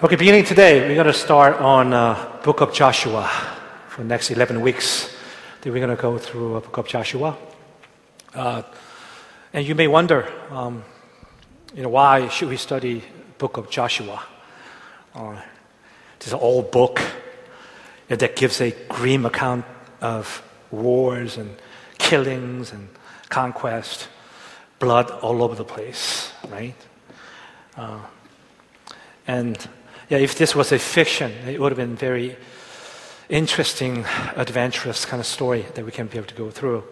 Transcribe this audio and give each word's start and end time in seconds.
Okay, 0.00 0.14
beginning 0.14 0.44
today, 0.44 0.78
we're 0.86 0.94
going 0.94 1.08
to 1.08 1.12
start 1.12 1.56
on 1.56 1.92
uh, 1.92 2.38
Book 2.44 2.60
of 2.60 2.72
Joshua 2.72 3.28
for 3.88 4.02
the 4.02 4.06
next 4.06 4.30
11 4.30 4.60
weeks. 4.60 5.12
Then 5.60 5.72
we're 5.72 5.84
going 5.84 5.96
to 5.96 6.00
go 6.00 6.16
through 6.18 6.54
a 6.54 6.60
Book 6.60 6.76
of 6.76 6.86
Joshua. 6.86 7.36
Uh, 8.32 8.62
and 9.52 9.66
you 9.66 9.74
may 9.74 9.88
wonder, 9.88 10.32
um, 10.50 10.84
you 11.74 11.82
know, 11.82 11.88
why 11.88 12.28
should 12.28 12.48
we 12.48 12.56
study 12.56 13.02
Book 13.38 13.56
of 13.56 13.70
Joshua? 13.70 14.22
Uh, 15.16 15.42
it's 16.14 16.30
an 16.30 16.38
old 16.38 16.70
book 16.70 17.00
that 18.06 18.36
gives 18.36 18.60
a 18.60 18.70
grim 18.88 19.26
account 19.26 19.64
of 20.00 20.44
wars 20.70 21.38
and 21.38 21.56
killings 21.98 22.70
and 22.70 22.88
conquest, 23.30 24.06
blood 24.78 25.10
all 25.10 25.42
over 25.42 25.56
the 25.56 25.64
place, 25.64 26.30
right? 26.48 26.76
Uh, 27.76 27.98
and 29.26 29.68
yeah, 30.08 30.18
if 30.18 30.36
this 30.36 30.54
was 30.54 30.72
a 30.72 30.78
fiction, 30.78 31.30
it 31.46 31.60
would 31.60 31.72
have 31.72 31.76
been 31.76 31.96
very 31.96 32.36
interesting, 33.28 34.04
adventurous 34.36 35.04
kind 35.04 35.20
of 35.20 35.26
story 35.26 35.66
that 35.74 35.84
we 35.84 35.92
can 35.92 36.06
be 36.06 36.16
able 36.16 36.28
to 36.28 36.34
go 36.34 36.50
through. 36.50 36.82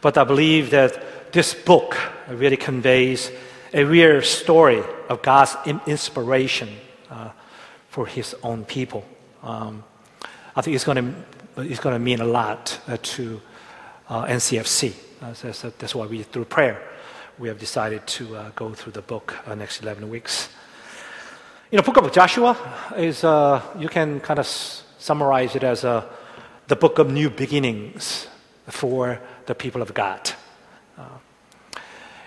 But 0.00 0.18
I 0.18 0.24
believe 0.24 0.70
that 0.70 1.32
this 1.32 1.54
book 1.54 1.96
really 2.28 2.56
conveys 2.56 3.30
a 3.72 3.84
real 3.84 4.22
story 4.22 4.82
of 5.08 5.22
God's 5.22 5.56
inspiration 5.86 6.68
uh, 7.10 7.30
for 7.88 8.06
His 8.06 8.34
own 8.42 8.64
people. 8.64 9.04
Um, 9.42 9.84
I 10.54 10.60
think 10.60 10.74
it's 10.74 10.84
going 10.84 10.96
to 10.96 11.14
it's 11.62 11.80
going 11.80 11.94
to 11.94 11.98
mean 11.98 12.20
a 12.20 12.26
lot 12.26 12.78
uh, 12.86 12.98
to 13.00 13.40
uh, 14.08 14.26
NCFC. 14.26 14.92
Uh, 15.22 15.32
so 15.32 15.70
that's 15.78 15.94
why 15.94 16.06
we, 16.06 16.22
through 16.22 16.44
prayer, 16.44 16.82
we 17.38 17.48
have 17.48 17.58
decided 17.58 18.06
to 18.06 18.36
uh, 18.36 18.50
go 18.54 18.74
through 18.74 18.92
the 18.92 19.00
book 19.00 19.34
uh, 19.46 19.54
next 19.54 19.82
11 19.82 20.08
weeks. 20.10 20.50
You 21.68 21.78
know, 21.78 21.82
book 21.82 21.96
of 21.96 22.12
Joshua 22.12 22.56
is, 22.96 23.24
uh, 23.24 23.60
you 23.76 23.88
can 23.88 24.20
kind 24.20 24.38
of 24.38 24.46
summarize 24.46 25.56
it 25.56 25.64
as 25.64 25.84
uh, 25.84 26.04
the 26.68 26.76
book 26.76 27.00
of 27.00 27.10
new 27.10 27.28
beginnings 27.28 28.28
for 28.68 29.20
the 29.46 29.54
people 29.56 29.82
of 29.82 29.92
God. 29.92 30.30
Uh, 30.96 31.02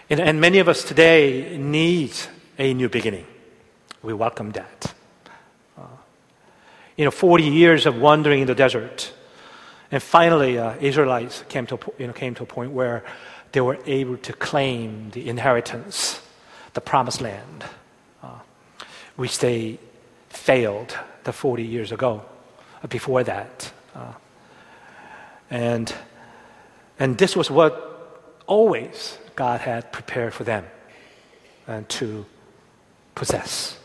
and, 0.09 0.19
and, 0.19 0.41
many 0.41 0.59
of 0.59 0.67
us 0.67 0.83
today 0.83 1.58
need 1.58 2.11
a 2.58 2.73
new 2.73 2.89
beginning. 2.89 3.25
We 4.03 4.11
welcome 4.11 4.52
that. 4.52 4.94
Uh, 5.78 5.83
you 6.97 7.06
know, 7.06 7.11
40 7.11 7.45
years 7.45 7.85
of 7.85 7.97
wandering 7.97 8.41
in 8.41 8.47
the 8.47 8.56
desert. 8.56 9.13
And 9.89 10.03
finally, 10.03 10.58
uh, 10.58 10.75
Israelites 10.81 11.45
came 11.47 11.66
to, 11.67 11.80
you 11.97 12.08
know, 12.08 12.13
came 12.13 12.35
to 12.35 12.44
a 12.44 12.45
point 12.45 12.72
where 12.72 13.06
they 13.53 13.61
were 13.61 13.80
able 13.85 14.17
to 14.17 14.33
claim 14.33 15.11
the 15.11 15.30
inheritance, 15.30 16.19
the 16.73 16.81
promised 16.81 17.22
land 17.22 17.63
which 19.20 19.39
they 19.39 19.78
failed 20.30 20.98
the 21.25 21.34
40 21.34 21.62
years 21.62 21.92
ago, 21.92 22.23
uh, 22.81 22.88
before 22.88 23.22
that. 23.22 23.70
Uh, 23.94 24.14
and, 25.50 25.94
and 26.98 27.17
this 27.17 27.36
was 27.36 27.52
what 27.52 28.31
always 28.47 29.17
God 29.36 29.59
had 29.59 29.92
prepared 29.92 30.34
for 30.34 30.45
them 30.45 30.66
and 31.67 31.88
to 31.90 32.25
possess. 33.14 33.78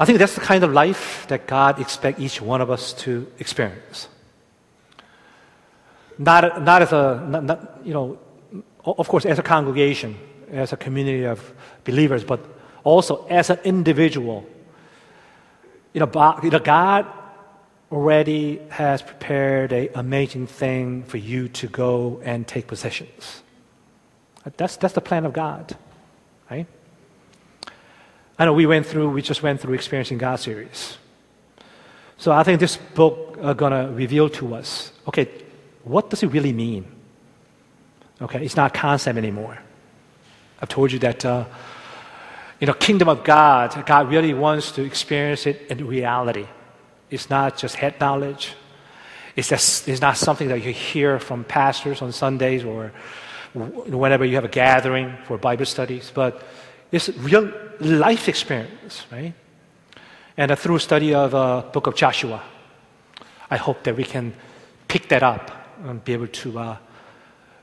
I 0.00 0.04
think 0.04 0.18
that's 0.18 0.34
the 0.34 0.40
kind 0.40 0.64
of 0.64 0.72
life 0.72 1.26
that 1.28 1.46
God 1.46 1.80
expects 1.80 2.20
each 2.20 2.42
one 2.42 2.60
of 2.60 2.72
us 2.72 2.92
to 3.04 3.30
experience. 3.38 4.08
Not, 6.18 6.60
not 6.60 6.82
as 6.82 6.92
a, 6.92 7.24
not, 7.24 7.44
not, 7.44 7.80
you 7.84 7.94
know, 7.94 8.18
of 8.84 9.08
course, 9.08 9.26
as 9.26 9.38
a 9.38 9.44
congregation, 9.44 10.16
as 10.52 10.72
a 10.72 10.76
community 10.76 11.24
of 11.24 11.52
believers, 11.84 12.24
but 12.24 12.40
also 12.84 13.26
as 13.28 13.50
an 13.50 13.58
individual. 13.64 14.46
You 15.92 16.00
know, 16.00 16.06
God 16.06 17.06
already 17.90 18.60
has 18.68 19.02
prepared 19.02 19.72
an 19.72 19.88
amazing 19.94 20.46
thing 20.46 21.04
for 21.04 21.16
you 21.16 21.48
to 21.48 21.66
go 21.66 22.20
and 22.24 22.46
take 22.46 22.66
possessions. 22.66 23.42
That's, 24.56 24.76
that's 24.76 24.94
the 24.94 25.00
plan 25.00 25.26
of 25.26 25.32
God, 25.32 25.76
right? 26.50 26.66
I 28.38 28.44
know 28.44 28.52
we 28.52 28.66
went 28.66 28.86
through, 28.86 29.10
we 29.10 29.20
just 29.20 29.42
went 29.42 29.60
through 29.60 29.74
Experiencing 29.74 30.18
God 30.18 30.36
series. 30.36 30.96
So 32.18 32.32
I 32.32 32.42
think 32.42 32.60
this 32.60 32.76
book 32.76 33.36
is 33.38 33.44
uh, 33.44 33.52
going 33.52 33.72
to 33.72 33.92
reveal 33.92 34.28
to 34.30 34.54
us, 34.54 34.92
okay, 35.06 35.28
what 35.84 36.10
does 36.10 36.22
it 36.22 36.28
really 36.28 36.52
mean? 36.52 36.86
Okay, 38.20 38.44
it's 38.44 38.56
not 38.56 38.74
concept 38.74 39.16
anymore. 39.16 39.58
I've 40.60 40.68
told 40.68 40.92
you 40.92 40.98
that, 41.00 41.24
uh, 41.24 41.44
you 42.60 42.66
know, 42.66 42.72
kingdom 42.72 43.08
of 43.08 43.22
God, 43.22 43.86
God 43.86 44.10
really 44.10 44.34
wants 44.34 44.72
to 44.72 44.82
experience 44.82 45.46
it 45.46 45.66
in 45.70 45.86
reality. 45.86 46.46
It's 47.10 47.30
not 47.30 47.56
just 47.56 47.76
head 47.76 48.00
knowledge. 48.00 48.54
It's, 49.36 49.48
just, 49.48 49.88
it's 49.88 50.00
not 50.00 50.16
something 50.16 50.48
that 50.48 50.64
you 50.64 50.72
hear 50.72 51.20
from 51.20 51.44
pastors 51.44 52.02
on 52.02 52.10
Sundays 52.12 52.64
or 52.64 52.92
whenever 53.54 54.24
you 54.24 54.34
have 54.34 54.44
a 54.44 54.48
gathering 54.48 55.16
for 55.26 55.38
Bible 55.38 55.64
studies, 55.64 56.10
but 56.12 56.42
it's 56.90 57.08
real 57.10 57.50
life 57.80 58.28
experience, 58.28 59.06
right? 59.12 59.32
And 60.36 60.58
through 60.58 60.80
study 60.80 61.14
of 61.14 61.34
uh, 61.34 61.62
book 61.72 61.86
of 61.86 61.94
Joshua, 61.94 62.42
I 63.50 63.56
hope 63.56 63.84
that 63.84 63.96
we 63.96 64.04
can 64.04 64.34
pick 64.88 65.08
that 65.08 65.22
up 65.22 65.50
and 65.84 66.02
be 66.04 66.12
able 66.12 66.26
to 66.26 66.58
uh, 66.58 66.76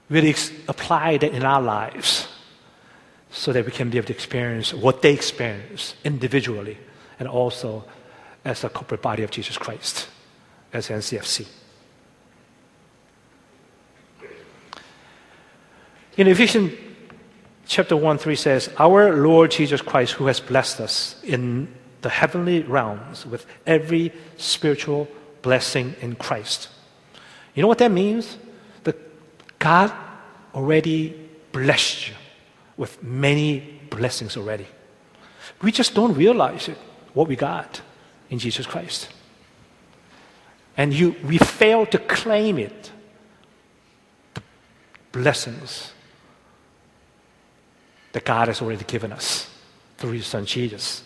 really 0.10 0.30
ex- 0.30 0.52
apply 0.68 1.18
that 1.18 1.34
in 1.34 1.44
our 1.44 1.62
lives 1.62 2.28
so 3.36 3.52
that 3.52 3.66
we 3.66 3.72
can 3.72 3.90
be 3.90 3.98
able 3.98 4.08
to 4.08 4.14
experience 4.14 4.74
what 4.74 5.02
they 5.02 5.14
experience 5.14 5.96
individually 6.06 6.78
and 7.20 7.28
also 7.28 7.84
as 8.46 8.64
a 8.64 8.70
corporate 8.70 9.02
body 9.02 9.24
of 9.24 9.30
Jesus 9.30 9.58
Christ, 9.58 10.08
as 10.72 10.88
NCFC. 10.88 11.46
In 16.16 16.28
Ephesians 16.28 16.72
chapter 17.68 17.98
1 17.98 18.18
3 18.20 18.36
says, 18.36 18.70
Our 18.80 19.18
Lord 19.18 19.52
Jesus 19.52 19.82
Christ, 19.82 20.14
who 20.14 20.28
has 20.28 20.40
blessed 20.40 20.80
us 20.80 21.22
in 21.22 21.68
the 22.04 22.10
heavenly 22.10 22.64
realms 22.64 23.26
with 23.26 23.46
every 23.68 24.14
spiritual 24.38 25.10
blessing 25.42 25.94
in 26.00 26.16
Christ. 26.16 26.70
You 27.54 27.64
know 27.64 27.68
what 27.68 27.80
that 27.80 27.92
means? 27.92 28.38
That 28.86 28.96
God 29.60 29.92
already 30.54 31.30
blessed 31.52 32.08
you 32.08 32.16
with 32.78 33.02
many 33.04 33.80
blessings 33.90 34.38
already. 34.38 34.68
We 35.62 35.72
just 35.72 35.94
don't 35.94 36.14
realize 36.14 36.68
it, 36.68 36.78
what 37.14 37.28
we 37.28 37.36
got 37.36 37.82
in 38.30 38.40
Jesus 38.40 38.66
Christ. 38.66 39.10
And 40.78 40.94
you, 40.94 41.16
we 41.24 41.38
fail 41.38 41.86
to 41.88 41.98
claim 41.98 42.60
it, 42.60 42.92
the 44.34 44.42
blessings 45.12 45.94
that 48.12 48.26
God 48.26 48.48
has 48.48 48.62
already 48.62 48.84
given 48.84 49.12
us 49.12 49.50
through 49.98 50.12
His 50.12 50.28
Son 50.28 50.46
Jesus. 50.46 51.04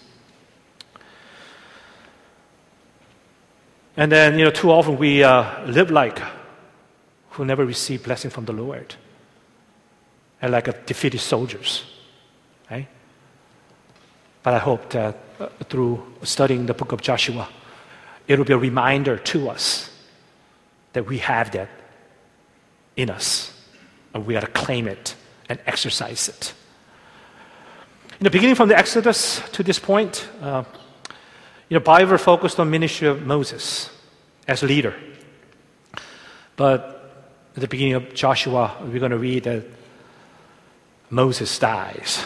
And 3.95 4.11
then, 4.11 4.39
you 4.39 4.45
know, 4.45 4.51
too 4.51 4.71
often 4.71 4.97
we 4.97 5.23
uh, 5.23 5.65
live 5.65 5.91
like 5.91 6.19
who 7.31 7.45
never 7.45 7.65
receive 7.65 8.03
blessing 8.03 8.31
from 8.31 8.45
the 8.45 8.53
Lord 8.53 8.95
and 10.41 10.51
like 10.51 10.67
a 10.67 10.73
defeated 10.85 11.19
soldiers. 11.19 11.83
Right? 12.69 12.87
But 14.43 14.53
I 14.53 14.59
hope 14.59 14.89
that 14.91 15.17
uh, 15.39 15.47
through 15.69 16.03
studying 16.23 16.65
the 16.65 16.73
book 16.73 16.91
of 16.91 17.01
Joshua, 17.01 17.49
it 18.27 18.37
will 18.37 18.45
be 18.45 18.53
a 18.53 18.57
reminder 18.57 19.17
to 19.17 19.49
us 19.49 19.89
that 20.93 21.05
we 21.05 21.17
have 21.19 21.51
that 21.51 21.69
in 22.95 23.09
us, 23.09 23.53
and 24.13 24.25
we 24.25 24.33
got 24.33 24.41
to 24.41 24.47
claim 24.47 24.87
it 24.87 25.15
and 25.47 25.59
exercise 25.65 26.29
it. 26.29 26.53
In 28.19 28.25
the 28.25 28.29
beginning, 28.29 28.55
from 28.55 28.69
the 28.69 28.77
Exodus 28.77 29.41
to 29.51 29.63
this 29.63 29.79
point, 29.79 30.27
uh, 30.41 30.63
you 31.69 31.75
know, 31.75 31.79
Bible 31.79 32.17
focused 32.17 32.59
on 32.59 32.69
ministry 32.69 33.07
of 33.07 33.25
Moses 33.25 33.89
as 34.47 34.63
leader. 34.63 34.93
But 36.55 37.29
at 37.55 37.61
the 37.61 37.67
beginning 37.67 37.93
of 37.93 38.13
Joshua, 38.13 38.75
we're 38.81 38.99
going 38.99 39.11
to 39.11 39.17
read 39.17 39.43
that 39.45 39.63
Moses 41.09 41.57
dies. 41.57 42.25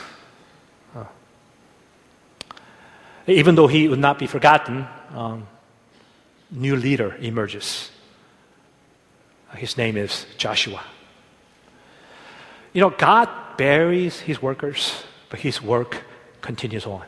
Even 3.25 3.55
though 3.55 3.67
he 3.67 3.87
would 3.87 3.99
not 3.99 4.19
be 4.19 4.27
forgotten, 4.27 4.85
um, 5.13 5.47
new 6.51 6.75
leader 6.75 7.15
emerges. 7.15 7.89
His 9.55 9.77
name 9.77 9.95
is 9.97 10.25
Joshua. 10.37 10.83
You 12.73 12.81
know, 12.81 12.89
God 12.89 13.29
buries 13.55 14.19
his 14.19 14.41
workers, 14.41 15.03
but 15.29 15.39
his 15.39 15.61
work 15.61 16.03
continues 16.41 16.85
on. 16.85 17.05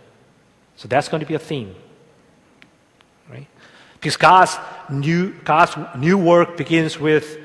So 0.78 0.88
that's 0.88 1.10
going 1.10 1.22
to 1.22 1.26
be 1.26 1.34
a 1.34 1.40
theme. 1.40 1.76
Right? 3.30 3.48
Because 3.96 4.16
God's 4.16 4.58
new, 4.90 5.34
God's 5.44 5.76
new 5.98 6.18
work 6.18 6.56
begins 6.56 7.00
with 7.00 7.40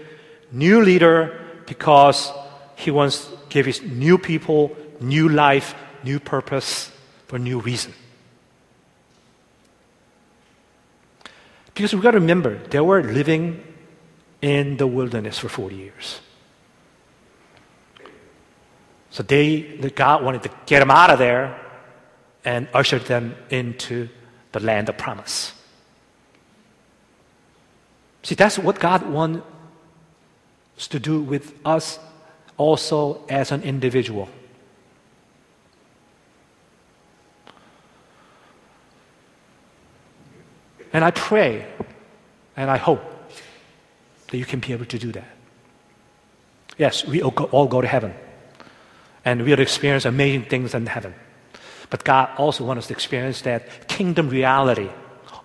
new 0.53 0.83
leader 0.83 1.41
because 1.67 2.31
he 2.77 2.91
wants 2.91 3.29
give 3.51 3.67
his 3.67 3.83
new 3.83 4.17
people 4.17 4.75
new 5.01 5.29
life, 5.29 5.75
new 6.03 6.21
purpose 6.21 6.91
for 7.27 7.39
new 7.39 7.61
reason. 7.61 7.93
Because 11.67 11.95
we've 11.95 12.03
got 12.03 12.13
to 12.13 12.21
remember, 12.21 12.59
they 12.69 12.81
were 12.81 13.03
living 13.03 13.63
in 14.43 14.77
the 14.77 14.87
wilderness 14.87 15.39
for 15.39 15.49
40 15.49 15.77
years. 15.77 16.21
So 19.11 19.23
they, 19.23 19.63
God 19.95 20.23
wanted 20.23 20.43
to 20.45 20.51
get 20.67 20.81
them 20.81 20.91
out 20.91 21.11
of 21.11 21.19
there 21.19 21.59
and 22.45 22.69
usher 22.73 22.99
them 22.99 23.35
into 23.51 24.09
the 24.53 24.61
land 24.61 24.89
of 24.89 24.97
promise. 24.99 25.53
See, 28.23 28.35
that's 28.35 28.59
what 28.59 28.79
God 28.79 29.09
wants 29.09 29.43
to 30.89 31.01
do 31.01 31.21
with 31.21 31.55
us 31.65 31.99
also 32.61 33.25
as 33.31 33.53
an 33.53 33.63
individual. 33.63 34.29
And 40.93 41.03
I 41.03 41.11
pray 41.11 41.67
and 42.59 42.71
I 42.71 42.77
hope 42.77 43.01
that 44.29 44.37
you 44.37 44.45
can 44.45 44.61
be 44.61 44.75
able 44.75 44.85
to 44.85 44.99
do 44.99 45.11
that. 45.13 45.31
Yes, 46.77 47.07
we 47.07 47.23
all 47.23 47.67
go, 47.67 47.81
to 47.81 47.89
heaven 47.89 48.13
and 49.25 49.43
we'll 49.43 49.61
experience 49.61 50.05
amazing 50.05 50.45
things 50.45 50.75
in 50.75 50.85
heaven. 50.85 51.15
But 51.89 52.05
God 52.05 52.29
also 52.37 52.65
wants 52.65 52.85
us 52.85 52.89
to 52.89 52.93
experience 52.93 53.41
that 53.43 53.89
kingdom 53.89 54.29
reality 54.29 54.91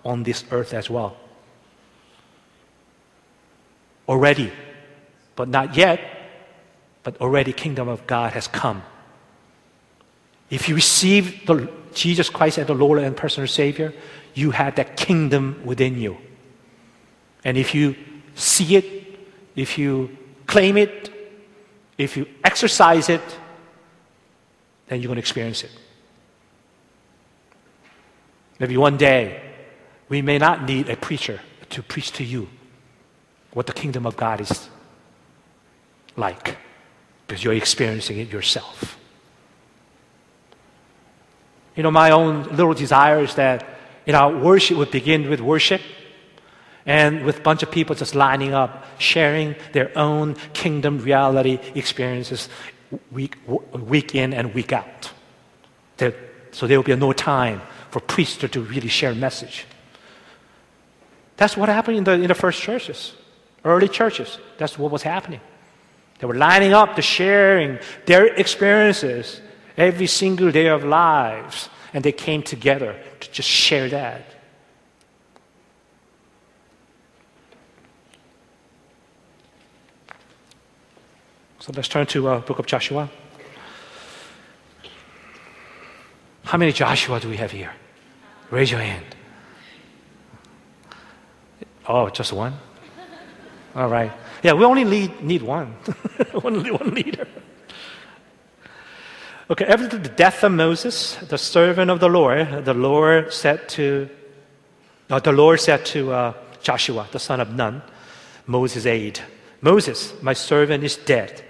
on 0.04 0.22
this 0.22 0.44
earth 0.50 0.74
as 0.74 0.90
well. 0.90 1.16
Already, 4.06 4.52
but 5.34 5.48
not 5.48 5.76
yet, 5.78 6.15
but 7.06 7.20
already 7.20 7.52
kingdom 7.52 7.86
of 7.86 8.04
God 8.08 8.32
has 8.32 8.48
come. 8.48 8.82
If 10.50 10.68
you 10.68 10.74
receive 10.74 11.46
the, 11.46 11.70
Jesus 11.94 12.28
Christ 12.28 12.58
as 12.58 12.66
the 12.66 12.74
Lord 12.74 12.98
and 12.98 13.16
personal 13.16 13.46
Savior, 13.46 13.94
you 14.34 14.50
have 14.50 14.74
that 14.74 14.96
kingdom 14.96 15.62
within 15.64 16.00
you. 16.00 16.16
And 17.44 17.56
if 17.56 17.76
you 17.76 17.94
see 18.34 18.74
it, 18.74 18.84
if 19.54 19.78
you 19.78 20.18
claim 20.48 20.76
it, 20.76 21.12
if 21.96 22.16
you 22.16 22.26
exercise 22.42 23.08
it, 23.08 23.22
then 24.88 25.00
you're 25.00 25.06
going 25.06 25.14
to 25.14 25.20
experience 25.20 25.62
it. 25.62 25.70
Maybe 28.58 28.76
one 28.76 28.96
day, 28.96 29.42
we 30.08 30.22
may 30.22 30.38
not 30.38 30.64
need 30.64 30.88
a 30.88 30.96
preacher 30.96 31.38
to 31.70 31.84
preach 31.84 32.10
to 32.14 32.24
you 32.24 32.48
what 33.52 33.68
the 33.68 33.72
kingdom 33.72 34.06
of 34.06 34.16
God 34.16 34.40
is 34.40 34.68
like 36.16 36.65
because 37.26 37.42
you're 37.42 37.54
experiencing 37.54 38.18
it 38.18 38.30
yourself. 38.30 38.98
You 41.74 41.82
know, 41.82 41.90
my 41.90 42.10
own 42.10 42.44
little 42.56 42.74
desire 42.74 43.20
is 43.20 43.34
that 43.34 43.66
you 44.06 44.12
know, 44.12 44.38
worship 44.38 44.78
would 44.78 44.90
begin 44.90 45.28
with 45.28 45.40
worship 45.40 45.82
and 46.86 47.24
with 47.24 47.38
a 47.38 47.40
bunch 47.40 47.64
of 47.64 47.70
people 47.70 47.96
just 47.96 48.14
lining 48.14 48.54
up, 48.54 48.86
sharing 48.98 49.56
their 49.72 49.90
own 49.98 50.36
kingdom 50.52 50.98
reality 50.98 51.58
experiences 51.74 52.48
week, 53.10 53.36
week 53.72 54.14
in 54.14 54.32
and 54.32 54.54
week 54.54 54.72
out. 54.72 55.10
so 56.52 56.66
there 56.66 56.78
will 56.78 56.84
be 56.84 56.94
no 56.94 57.12
time 57.12 57.60
for 57.90 58.00
priests 58.00 58.38
to 58.38 58.60
really 58.60 58.88
share 58.88 59.10
a 59.10 59.14
message. 59.14 59.66
That's 61.36 61.56
what 61.56 61.68
happened 61.68 61.98
in 61.98 62.04
the, 62.04 62.12
in 62.12 62.28
the 62.28 62.34
first 62.34 62.62
churches, 62.62 63.12
early 63.64 63.88
churches. 63.88 64.38
That's 64.56 64.78
what 64.78 64.90
was 64.90 65.02
happening. 65.02 65.40
They 66.18 66.26
were 66.26 66.34
lining 66.34 66.72
up 66.72 66.96
to 66.96 67.02
sharing 67.02 67.78
their 68.06 68.26
experiences 68.26 69.40
every 69.76 70.06
single 70.06 70.50
day 70.50 70.68
of 70.68 70.84
lives, 70.84 71.68
and 71.92 72.02
they 72.02 72.12
came 72.12 72.42
together 72.42 72.98
to 73.20 73.30
just 73.30 73.48
share 73.48 73.88
that. 73.90 74.24
So 81.58 81.72
let's 81.74 81.88
turn 81.88 82.06
to 82.06 82.28
uh, 82.28 82.40
book 82.40 82.58
of 82.60 82.66
Joshua. 82.66 83.10
How 86.44 86.58
many 86.58 86.70
Joshua 86.70 87.18
do 87.18 87.28
we 87.28 87.36
have 87.38 87.50
here? 87.50 87.72
Raise 88.50 88.70
your 88.70 88.78
hand. 88.78 89.04
Oh, 91.88 92.08
just 92.08 92.32
one? 92.32 92.54
All 93.74 93.88
right. 93.88 94.12
Yeah, 94.42 94.52
we 94.52 94.64
only 94.64 94.84
need, 94.84 95.22
need 95.22 95.42
one. 95.42 95.74
only 96.44 96.70
one 96.70 96.94
leader. 96.94 97.26
Okay, 99.48 99.64
after 99.64 99.86
the 99.86 100.08
death 100.08 100.42
of 100.42 100.52
Moses, 100.52 101.14
the 101.16 101.38
servant 101.38 101.90
of 101.90 102.00
the 102.00 102.08
Lord, 102.08 102.64
the 102.64 102.74
Lord 102.74 103.32
said 103.32 103.68
to, 103.70 104.08
uh, 105.08 105.20
the 105.20 105.32
Lord 105.32 105.60
said 105.60 105.86
to 105.86 106.12
uh, 106.12 106.32
Joshua, 106.62 107.06
the 107.12 107.20
son 107.20 107.40
of 107.40 107.54
Nun, 107.54 107.80
Moses' 108.46 108.86
aide, 108.86 109.20
Moses, 109.60 110.14
my 110.20 110.32
servant 110.32 110.82
is 110.82 110.96
dead. 110.96 111.44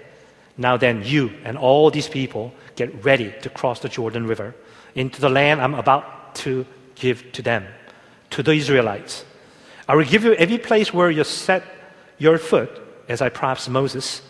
Now 0.57 0.77
then, 0.77 1.03
you 1.03 1.31
and 1.43 1.57
all 1.57 1.89
these 1.89 2.07
people 2.07 2.53
get 2.75 3.03
ready 3.03 3.33
to 3.41 3.49
cross 3.49 3.79
the 3.79 3.89
Jordan 3.89 4.27
River 4.27 4.55
into 4.95 5.19
the 5.19 5.29
land 5.29 5.61
I'm 5.61 5.73
about 5.73 6.35
to 6.35 6.65
give 6.95 7.31
to 7.33 7.41
them, 7.41 7.65
to 8.31 8.43
the 8.43 8.53
Israelites. 8.53 9.25
I 9.87 9.95
will 9.95 10.05
give 10.05 10.23
you 10.23 10.33
every 10.33 10.57
place 10.57 10.93
where 10.93 11.09
you 11.09 11.23
set 11.23 11.63
your 12.17 12.37
foot, 12.37 12.69
as 13.07 13.21
I 13.21 13.29
promised 13.29 13.69
Moses. 13.69 14.21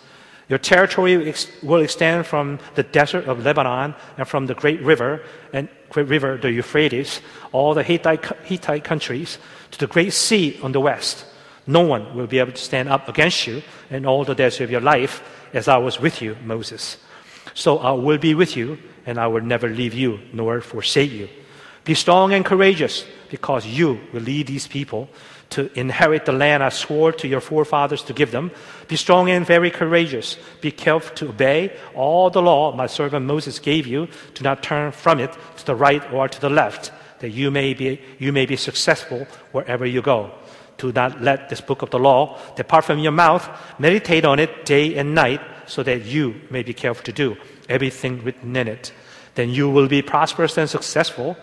Your 0.49 0.59
territory 0.59 1.33
will 1.61 1.81
extend 1.81 2.25
from 2.25 2.59
the 2.75 2.83
desert 2.83 3.25
of 3.25 3.43
Lebanon 3.43 3.95
and 4.17 4.27
from 4.27 4.45
the 4.45 4.53
great 4.53 4.81
river 4.81 5.21
and 5.51 5.67
great 5.89 6.07
river, 6.07 6.37
the 6.37 6.51
Euphrates, 6.51 7.21
all 7.51 7.73
the 7.73 7.83
Hittite, 7.83 8.23
Hittite 8.43 8.83
countries, 8.83 9.39
to 9.71 9.79
the 9.79 9.87
great 9.87 10.13
sea 10.13 10.57
on 10.63 10.71
the 10.71 10.79
west. 10.79 11.25
No 11.65 11.81
one 11.81 12.15
will 12.15 12.27
be 12.27 12.39
able 12.39 12.53
to 12.53 12.61
stand 12.61 12.87
up 12.87 13.09
against 13.09 13.45
you 13.45 13.61
in 13.89 14.05
all 14.05 14.23
the 14.23 14.35
days 14.35 14.61
of 14.61 14.71
your 14.71 14.79
life 14.79 15.21
as 15.53 15.67
I 15.67 15.77
was 15.77 15.99
with 15.99 16.21
you, 16.21 16.37
Moses. 16.43 16.97
So 17.53 17.79
I 17.79 17.91
will 17.91 18.17
be 18.17 18.33
with 18.33 18.55
you, 18.55 18.77
and 19.05 19.19
I 19.19 19.27
will 19.27 19.41
never 19.41 19.67
leave 19.67 19.93
you 19.93 20.19
nor 20.31 20.61
forsake 20.61 21.11
you. 21.11 21.27
Be 21.83 21.93
strong 21.93 22.33
and 22.33 22.45
courageous, 22.45 23.05
because 23.29 23.65
you 23.65 23.99
will 24.13 24.21
lead 24.21 24.47
these 24.47 24.67
people 24.67 25.09
to 25.49 25.71
inherit 25.79 26.25
the 26.25 26.31
land 26.31 26.63
I 26.63 26.69
swore 26.69 27.11
to 27.13 27.27
your 27.27 27.41
forefathers 27.41 28.03
to 28.03 28.13
give 28.13 28.31
them. 28.31 28.51
Be 28.88 28.95
strong 28.95 29.29
and 29.29 29.45
very 29.45 29.71
courageous. 29.71 30.38
Be 30.61 30.71
careful 30.71 31.15
to 31.15 31.29
obey 31.29 31.75
all 31.95 32.29
the 32.29 32.41
law 32.41 32.75
my 32.75 32.88
servant 32.88 33.25
Moses 33.25 33.59
gave 33.59 33.88
you. 33.88 34.07
Do 34.33 34.44
not 34.44 34.63
turn 34.63 34.91
from 34.91 35.19
it 35.19 35.35
to 35.57 35.65
the 35.65 35.75
right 35.75 36.03
or 36.11 36.27
to 36.27 36.41
the 36.41 36.49
left, 36.49 36.91
that 37.19 37.29
you 37.29 37.51
may 37.51 37.73
be, 37.73 38.01
you 38.19 38.31
may 38.31 38.45
be 38.45 38.56
successful 38.56 39.25
wherever 39.51 39.85
you 39.85 40.01
go. 40.01 40.31
Do 40.77 40.92
not 40.92 41.21
let 41.21 41.49
this 41.49 41.61
book 41.61 41.81
of 41.81 41.89
the 41.89 41.99
law 41.99 42.39
depart 42.56 42.85
from 42.85 42.99
your 42.99 43.11
mouth. 43.11 43.49
Meditate 43.80 44.25
on 44.25 44.39
it 44.39 44.66
day 44.66 44.95
and 44.95 45.16
night 45.16 45.42
so 45.66 45.81
that 45.83 46.06
you 46.06 46.39
may 46.49 46.63
be 46.63 46.73
careful 46.73 47.04
to 47.06 47.11
do 47.11 47.35
everything 47.68 48.23
written 48.23 48.56
in 48.56 48.68
it. 48.68 48.92
Then 49.35 49.49
you 49.49 49.69
will 49.69 49.87
be 49.87 50.01
prosperous 50.01 50.57
and 50.57 50.69
successful. 50.69 51.37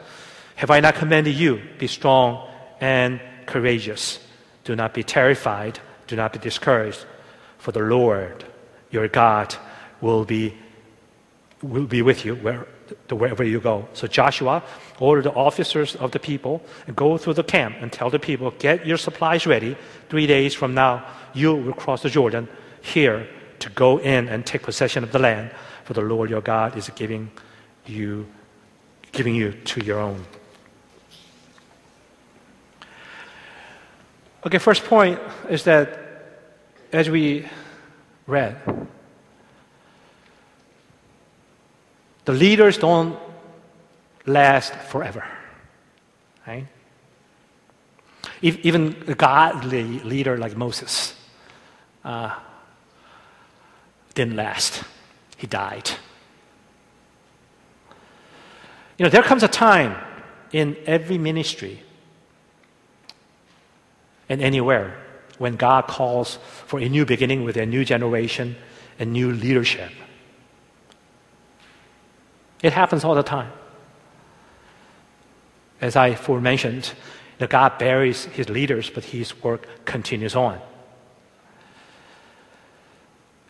Have 0.56 0.70
I 0.70 0.80
not 0.80 0.94
commanded 0.94 1.34
you? 1.34 1.60
Be 1.78 1.86
strong 1.86 2.48
and 2.80 3.20
courageous. 3.46 4.18
Do 4.64 4.74
not 4.74 4.94
be 4.94 5.02
terrified. 5.02 5.78
Do 6.06 6.16
not 6.16 6.32
be 6.32 6.38
discouraged. 6.38 7.04
For 7.58 7.72
the 7.72 7.80
Lord 7.80 8.44
your 8.90 9.08
God 9.08 9.54
will 10.00 10.24
be, 10.24 10.54
will 11.62 11.86
be 11.86 12.02
with 12.02 12.24
you 12.24 12.34
where, 12.36 12.66
wherever 13.10 13.42
you 13.44 13.60
go. 13.60 13.88
So 13.92 14.06
Joshua 14.06 14.62
order 15.00 15.22
the 15.22 15.32
officers 15.32 15.96
of 15.96 16.12
the 16.12 16.18
people 16.18 16.62
and 16.86 16.94
go 16.94 17.16
through 17.16 17.34
the 17.34 17.44
camp 17.44 17.76
and 17.80 17.92
tell 17.92 18.10
the 18.10 18.18
people, 18.18 18.50
get 18.58 18.86
your 18.86 18.98
supplies 18.98 19.46
ready. 19.46 19.76
Three 20.08 20.26
days 20.26 20.54
from 20.54 20.74
now, 20.74 21.06
you 21.32 21.54
will 21.54 21.72
cross 21.72 22.02
the 22.02 22.10
Jordan 22.10 22.48
here 22.82 23.26
to 23.60 23.70
go 23.70 23.98
in 23.98 24.28
and 24.28 24.44
take 24.44 24.62
possession 24.62 25.02
of 25.02 25.12
the 25.12 25.18
land, 25.18 25.50
for 25.84 25.94
the 25.94 26.02
Lord 26.02 26.30
your 26.30 26.42
God 26.42 26.76
is 26.76 26.90
giving 26.94 27.30
you, 27.86 28.26
giving 29.12 29.34
you 29.34 29.52
to 29.52 29.84
your 29.84 30.00
own. 30.00 30.24
Okay, 34.46 34.58
first 34.58 34.84
point 34.84 35.18
is 35.48 35.64
that 35.64 35.98
as 36.92 37.08
we 37.08 37.48
read, 38.26 38.56
the 42.26 42.32
leaders 42.32 42.76
don't 42.76 43.18
last 44.26 44.74
forever. 44.74 45.24
Right? 46.46 46.66
Even 48.42 49.02
a 49.06 49.14
godly 49.14 50.00
leader 50.00 50.36
like 50.36 50.56
Moses 50.56 51.14
uh, 52.04 52.38
didn't 54.14 54.36
last. 54.36 54.82
He 55.38 55.46
died. 55.46 55.90
You 58.98 59.04
know, 59.04 59.10
there 59.10 59.22
comes 59.22 59.42
a 59.42 59.48
time 59.48 59.96
in 60.52 60.76
every 60.86 61.16
ministry 61.16 61.83
and 64.28 64.42
anywhere 64.42 64.96
when 65.38 65.56
God 65.56 65.86
calls 65.86 66.38
for 66.66 66.78
a 66.78 66.88
new 66.88 67.04
beginning 67.04 67.44
with 67.44 67.56
a 67.56 67.66
new 67.66 67.84
generation 67.84 68.56
and 68.98 69.12
new 69.12 69.32
leadership. 69.32 69.90
It 72.62 72.72
happens 72.72 73.04
all 73.04 73.14
the 73.14 73.22
time. 73.22 73.52
as 75.80 75.96
I 75.96 76.14
forementioned, 76.14 76.94
know, 77.40 77.46
God 77.46 77.78
buries 77.78 78.24
his 78.24 78.48
leaders, 78.48 78.90
but 78.90 79.04
his 79.04 79.42
work 79.42 79.84
continues 79.84 80.34
on. 80.34 80.60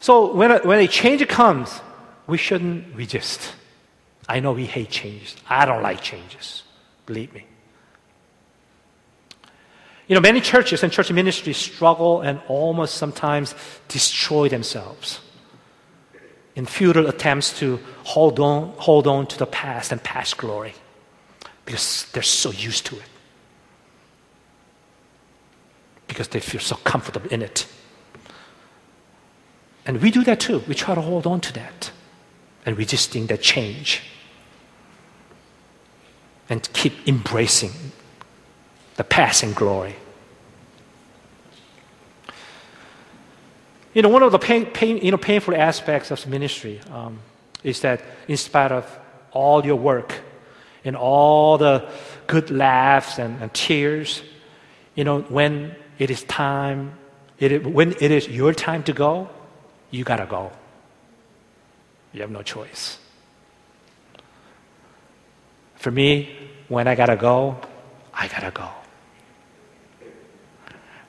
So 0.01 0.35
when 0.35 0.51
a, 0.51 0.59
when 0.59 0.81
a 0.81 0.89
change 0.89 1.27
comes, 1.29 1.81
we 2.27 2.37
shouldn't 2.37 2.95
resist. 2.95 3.55
I 4.29 4.41
know 4.41 4.53
we 4.53 4.67
hate 4.67 4.91
changes. 4.91 5.37
I 5.49 5.65
don't 5.65 5.83
like 5.83 6.01
changes. 6.01 6.63
Believe 7.07 7.33
me. 7.33 7.47
You 10.07 10.15
know, 10.15 10.21
many 10.21 10.41
churches 10.41 10.83
and 10.83 10.93
church 10.93 11.11
ministries 11.11 11.57
struggle 11.57 12.21
and 12.21 12.41
almost 12.47 12.97
sometimes 12.97 13.55
destroy 13.89 14.49
themselves 14.49 15.21
in 16.57 16.67
futile 16.67 17.09
attempts 17.09 17.59
to 17.59 17.81
hold 18.05 18.39
on, 18.39 18.73
hold 18.77 19.07
on 19.07 19.27
to 19.27 19.39
the 19.39 19.47
past 19.47 19.93
and 19.93 20.03
past 20.03 20.37
glory 20.37 20.75
because 21.65 22.07
they're 22.13 22.23
so 22.23 22.51
used 22.51 22.87
to 22.87 22.97
it. 22.97 23.05
Because 26.07 26.29
they 26.29 26.41
feel 26.41 26.61
so 26.61 26.77
comfortable 26.77 27.29
in 27.31 27.43
it. 27.43 27.67
And 29.87 30.01
we 30.01 30.11
do 30.11 30.23
that 30.25 30.41
too. 30.41 30.63
We 30.69 30.75
try 30.75 30.95
to 30.95 31.01
hold 31.01 31.27
on 31.27 31.41
to 31.41 31.53
that. 31.55 31.91
And 32.67 32.79
resisting 32.79 33.27
that 33.27 33.43
change. 33.43 34.03
And 36.49 36.69
keep 36.73 37.09
embracing 37.09 37.73
the 38.97 39.05
passing 39.05 39.53
glory. 39.53 39.97
You 43.95 44.03
know, 44.03 44.09
one 44.09 44.23
of 44.23 44.33
the 44.33 44.39
pain, 44.39 44.67
pain, 44.67 44.99
you 44.99 45.13
know, 45.13 45.17
painful 45.17 45.55
aspects 45.55 46.11
of 46.11 46.27
ministry 46.27 46.81
um, 46.91 47.21
is 47.63 47.81
that 47.81 48.03
in 48.27 48.37
spite 48.37 48.73
of 48.73 48.99
all 49.31 49.65
your 49.65 49.77
work 49.77 50.21
and 50.85 50.97
all 50.97 51.59
the 51.59 51.89
good 52.27 52.51
laughs 52.51 53.19
and, 53.19 53.41
and 53.41 53.55
tears, 53.55 54.23
you 54.97 55.05
know, 55.05 55.21
when 55.23 55.77
it 55.99 56.11
is 56.11 56.25
time, 56.25 56.95
it, 57.39 57.65
when 57.65 57.93
it 58.01 58.11
is 58.11 58.29
your 58.29 58.53
time 58.53 58.83
to 58.85 58.93
go, 58.93 59.29
you 59.91 60.03
gotta 60.03 60.27
go. 60.27 60.51
You 62.13 62.23
have 62.23 62.31
no 62.31 62.43
choice. 62.43 62.99
For 65.77 65.91
me, 65.91 66.35
when 66.69 66.89
I 66.89 66.95
gotta 66.95 67.17
go, 67.17 67.59
I 68.13 68.27
gotta 68.29 68.51
go. 68.51 68.69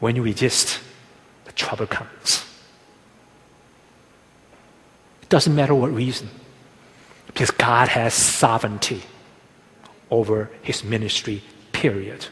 When 0.05 0.15
you 0.15 0.21
resist, 0.21 0.79
the 1.45 1.51
trouble 1.53 1.87
comes. 1.87 2.45
It 5.23 5.29
doesn't 5.29 5.55
matter 5.55 5.73
what 5.73 5.91
reason, 5.91 6.29
because 7.25 7.49
God 7.49 7.87
has 7.87 8.13
sovereignty 8.13 9.01
over 10.11 10.51
his 10.61 10.83
ministry, 10.83 11.41
period. 11.71 12.27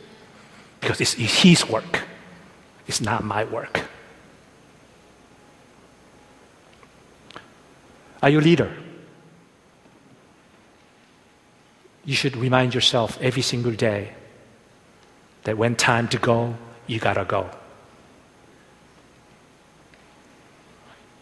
Because 0.81 1.01
it's 1.01 1.13
his 1.13 1.67
work, 1.67 2.03
it's 2.85 3.01
not 3.01 3.23
my 3.23 3.43
work. 3.43 3.81
Are 8.21 8.29
you 8.29 8.39
a 8.39 8.45
leader? 8.49 8.71
You 12.05 12.13
should 12.13 12.37
remind 12.37 12.75
yourself 12.75 13.17
every 13.19 13.41
single 13.41 13.71
day 13.71 14.13
that 15.45 15.57
when 15.57 15.75
time 15.75 16.07
to 16.09 16.19
go, 16.19 16.53
you 16.85 16.99
gotta 16.99 17.25
go. 17.25 17.49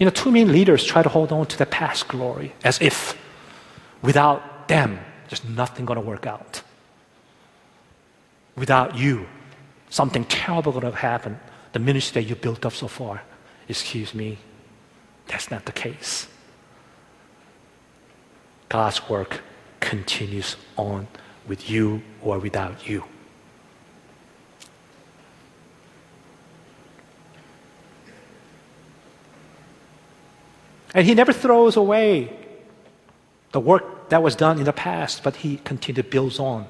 You 0.01 0.05
know, 0.05 0.11
too 0.11 0.31
many 0.31 0.45
leaders 0.45 0.83
try 0.83 1.03
to 1.03 1.09
hold 1.09 1.31
on 1.31 1.45
to 1.45 1.57
the 1.59 1.67
past 1.67 2.07
glory 2.07 2.55
as 2.63 2.81
if 2.81 3.15
without 4.01 4.67
them, 4.67 4.99
there's 5.29 5.43
nothing 5.43 5.85
going 5.85 6.01
to 6.01 6.07
work 6.13 6.25
out. 6.25 6.63
Without 8.55 8.97
you, 8.97 9.27
something 9.91 10.25
terrible 10.25 10.71
going 10.71 10.91
to 10.91 10.97
happen. 10.97 11.39
The 11.73 11.77
ministry 11.77 12.23
that 12.23 12.27
you 12.27 12.35
built 12.35 12.65
up 12.65 12.73
so 12.73 12.87
far. 12.87 13.21
Excuse 13.69 14.15
me, 14.15 14.39
that's 15.27 15.51
not 15.51 15.65
the 15.67 15.71
case. 15.71 16.27
God's 18.69 19.07
work 19.07 19.41
continues 19.81 20.55
on 20.77 21.07
with 21.47 21.69
you 21.69 22.01
or 22.23 22.39
without 22.39 22.89
you. 22.89 23.03
And 30.93 31.05
he 31.05 31.13
never 31.13 31.33
throws 31.33 31.75
away 31.77 32.37
the 33.51 33.59
work 33.59 34.09
that 34.09 34.21
was 34.21 34.35
done 34.35 34.59
in 34.59 34.65
the 34.65 34.73
past, 34.73 35.23
but 35.23 35.37
he 35.37 35.57
continued 35.57 36.09
builds 36.09 36.39
on. 36.39 36.65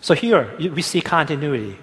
So 0.00 0.14
here 0.14 0.54
we 0.58 0.82
see 0.82 1.00
continuity 1.00 1.78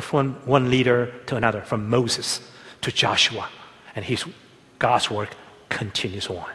from 0.00 0.34
one 0.46 0.70
leader 0.70 1.12
to 1.26 1.36
another, 1.36 1.62
from 1.62 1.88
Moses 1.88 2.40
to 2.82 2.92
Joshua, 2.92 3.48
and 3.96 4.04
his 4.04 4.24
God's 4.78 5.10
work 5.10 5.30
continues 5.68 6.28
on. 6.28 6.50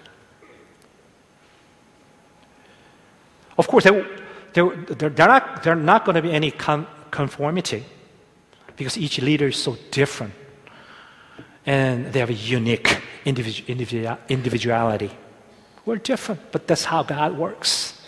Of 3.58 3.68
course, 3.68 3.86
there, 3.86 4.06
there, 4.54 4.76
there, 4.76 5.10
there, 5.10 5.28
not, 5.28 5.64
there 5.64 5.76
not 5.76 6.06
going 6.06 6.16
to 6.16 6.22
be 6.22 6.32
any 6.32 6.52
conformity 7.12 7.84
because 8.78 8.98
each 8.98 9.20
leader 9.20 9.48
is 9.48 9.58
so 9.58 9.78
different 9.92 10.34
and 11.66 12.14
they 12.14 12.20
have 12.20 12.30
a 12.30 12.34
unique 12.34 13.02
individual, 13.26 14.18
individuality. 14.30 15.12
We're 15.86 15.98
different, 15.98 16.52
but 16.52 16.66
that's 16.66 16.86
how 16.86 17.04
God 17.04 17.38
works. 17.38 18.02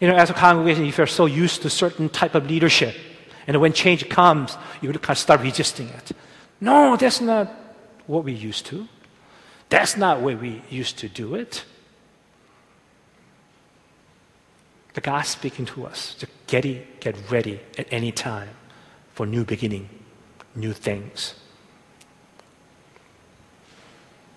You 0.00 0.08
know, 0.08 0.16
as 0.16 0.30
a 0.30 0.34
congregation, 0.34 0.86
if 0.86 0.96
you're 0.96 1.06
so 1.06 1.26
used 1.26 1.62
to 1.62 1.70
certain 1.70 2.08
type 2.08 2.34
of 2.34 2.46
leadership, 2.46 2.94
and 3.46 3.60
when 3.60 3.72
change 3.72 4.08
comes, 4.08 4.56
you 4.80 4.92
kind 4.92 5.10
of 5.10 5.18
start 5.18 5.40
resisting 5.40 5.88
it. 5.88 6.12
No, 6.60 6.96
that's 6.96 7.20
not 7.20 7.52
what 8.06 8.24
we 8.24 8.32
used 8.32 8.66
to. 8.66 8.88
That's 9.68 9.96
not 9.96 10.22
where 10.22 10.36
we 10.36 10.62
used 10.70 10.98
to 10.98 11.08
do 11.08 11.34
it. 11.34 11.64
The 14.94 15.00
God 15.00 15.22
speaking 15.22 15.66
to 15.66 15.86
us 15.86 16.14
to 16.14 16.26
get, 16.46 16.64
it, 16.64 17.00
get 17.00 17.16
ready 17.30 17.60
at 17.76 17.86
any 17.92 18.10
time 18.10 18.50
for 19.14 19.26
new 19.26 19.44
beginning, 19.44 19.88
new 20.54 20.72
things. 20.72 21.34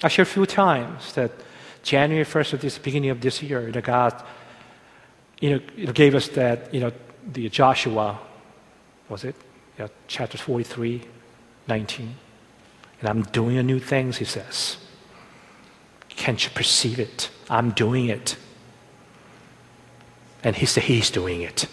I 0.04 0.08
shared 0.08 0.28
a 0.28 0.32
few 0.32 0.46
times 0.46 1.14
that 1.14 1.32
January 1.84 2.26
1st 2.26 2.54
of 2.54 2.62
this 2.62 2.78
beginning 2.78 3.10
of 3.10 3.22
this 3.22 3.42
year, 3.42 3.72
the 3.72 3.82
God 3.82 4.22
you 5.40 5.50
know, 5.50 5.92
gave 5.92 6.16
us 6.16 6.28
that, 6.30 6.74
you 6.74 6.80
know, 6.80 6.92
the 7.34 7.50
Joshua, 7.50 8.20
was 9.10 9.24
it? 9.24 9.36
Chapter 10.08 10.38
43, 10.38 11.02
19. 11.68 12.16
And 13.00 13.10
I'm 13.10 13.24
doing 13.24 13.58
a 13.58 13.64
new 13.64 13.80
things, 13.80 14.18
he 14.18 14.26
says. 14.26 14.78
Can't 16.10 16.44
you 16.44 16.52
perceive 16.52 17.00
it? 17.00 17.32
I'm 17.50 17.72
doing 17.72 18.08
it. 18.08 18.38
And 20.44 20.56
he 20.56 20.66
said 20.66 20.84
he's 20.84 21.12
doing 21.12 21.42
it, 21.42 21.68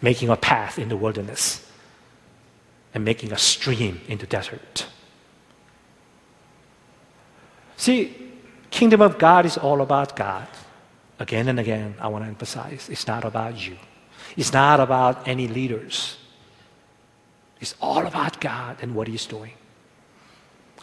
making 0.00 0.28
a 0.28 0.36
path 0.36 0.78
in 0.78 0.88
the 0.88 0.96
wilderness 0.96 1.70
and 2.94 3.04
making 3.04 3.32
a 3.32 3.38
stream 3.38 4.00
in 4.08 4.18
the 4.18 4.26
desert. 4.26 4.86
See, 7.76 8.16
kingdom 8.70 9.02
of 9.02 9.18
God 9.18 9.44
is 9.44 9.58
all 9.58 9.82
about 9.82 10.16
God. 10.16 10.46
Again 11.18 11.48
and 11.48 11.60
again, 11.60 11.94
I 12.00 12.08
want 12.08 12.24
to 12.24 12.28
emphasize, 12.28 12.88
it's 12.88 13.06
not 13.06 13.24
about 13.24 13.56
you. 13.66 13.76
It's 14.36 14.52
not 14.52 14.80
about 14.80 15.28
any 15.28 15.48
leaders. 15.48 16.16
It's 17.60 17.74
all 17.80 18.06
about 18.06 18.40
God 18.40 18.78
and 18.80 18.94
what 18.94 19.08
He's 19.08 19.26
doing. 19.26 19.52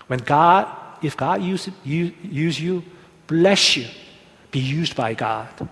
When 0.07 0.19
God, 0.19 0.67
if 1.01 1.17
God 1.17 1.41
use, 1.41 1.69
use, 1.83 2.13
use 2.23 2.59
you, 2.59 2.83
bless 3.27 3.77
you, 3.77 3.87
be 4.51 4.59
used 4.59 4.95
by 4.95 5.13
God. 5.13 5.69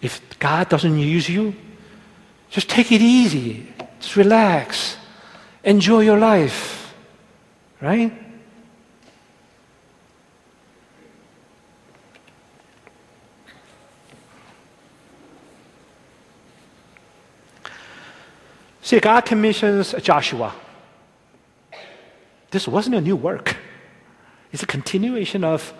If 0.00 0.20
God 0.38 0.68
doesn't 0.68 0.98
use 0.98 1.28
you, 1.28 1.54
just 2.50 2.68
take 2.68 2.92
it 2.92 3.00
easy. 3.00 3.66
Just 4.00 4.16
relax. 4.16 4.96
Enjoy 5.64 6.00
your 6.00 6.18
life. 6.18 6.94
Right? 7.80 8.12
See, 18.82 19.00
God 19.00 19.22
commissions 19.22 19.94
Joshua. 20.00 20.54
This 22.52 22.68
wasn't 22.68 22.94
a 22.94 23.00
new 23.00 23.16
work. 23.16 23.56
It's 24.52 24.62
a 24.62 24.66
continuation 24.66 25.42
of 25.42 25.74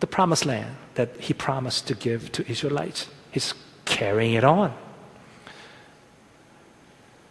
the 0.00 0.06
promised 0.06 0.46
land 0.46 0.74
that 1.00 1.16
he 1.18 1.32
promised 1.32 1.88
to 1.88 1.94
give 1.94 2.30
to 2.32 2.50
Israelites. 2.50 3.08
He's 3.30 3.54
carrying 3.86 4.34
it 4.34 4.44
on. 4.44 4.76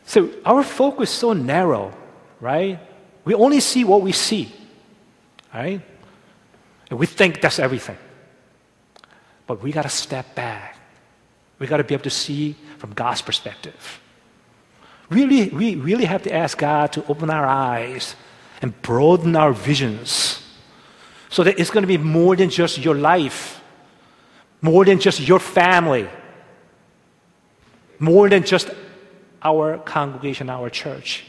So 0.06 0.32
our 0.44 0.64
focus 0.64 1.12
is 1.12 1.16
so 1.16 1.34
narrow, 1.34 1.94
right? 2.42 2.80
We 3.26 3.36
only 3.36 3.60
see 3.60 3.84
what 3.84 4.02
we 4.02 4.12
see. 4.12 4.52
right? 5.54 5.82
And 6.90 7.00
we 7.00 7.06
think 7.06 7.42
that's 7.42 7.60
everything. 7.60 7.98
But 9.46 9.62
we 9.62 9.72
got 9.72 9.84
to 9.84 9.90
step 9.90 10.34
back. 10.34 10.78
We 11.60 11.68
got 11.68 11.78
to 11.78 11.84
be 11.84 11.94
able 11.94 12.04
to 12.06 12.10
see 12.10 12.56
from 12.80 12.94
God's 12.94 13.22
perspective. 13.22 14.00
Really, 15.10 15.50
we 15.50 15.76
really 15.76 16.06
have 16.06 16.24
to 16.24 16.34
ask 16.34 16.58
God 16.58 16.92
to 16.94 17.06
open 17.06 17.30
our 17.30 17.46
eyes 17.46 18.16
and 18.62 18.80
broaden 18.82 19.36
our 19.36 19.54
visions 19.54 20.42
so 21.30 21.44
that 21.44 21.60
it's 21.60 21.70
going 21.70 21.84
to 21.84 21.88
be 21.88 21.98
more 21.98 22.36
than 22.36 22.50
just 22.50 22.80
your 22.80 22.96
life, 22.96 23.59
more 24.62 24.86
than 24.86 25.00
just 25.00 25.20
your 25.20 25.40
family, 25.40 26.08
more 28.00 28.30
than 28.30 28.44
just 28.44 28.70
our 29.42 29.78
congregation, 29.80 30.50
our 30.50 30.70
church. 30.70 31.26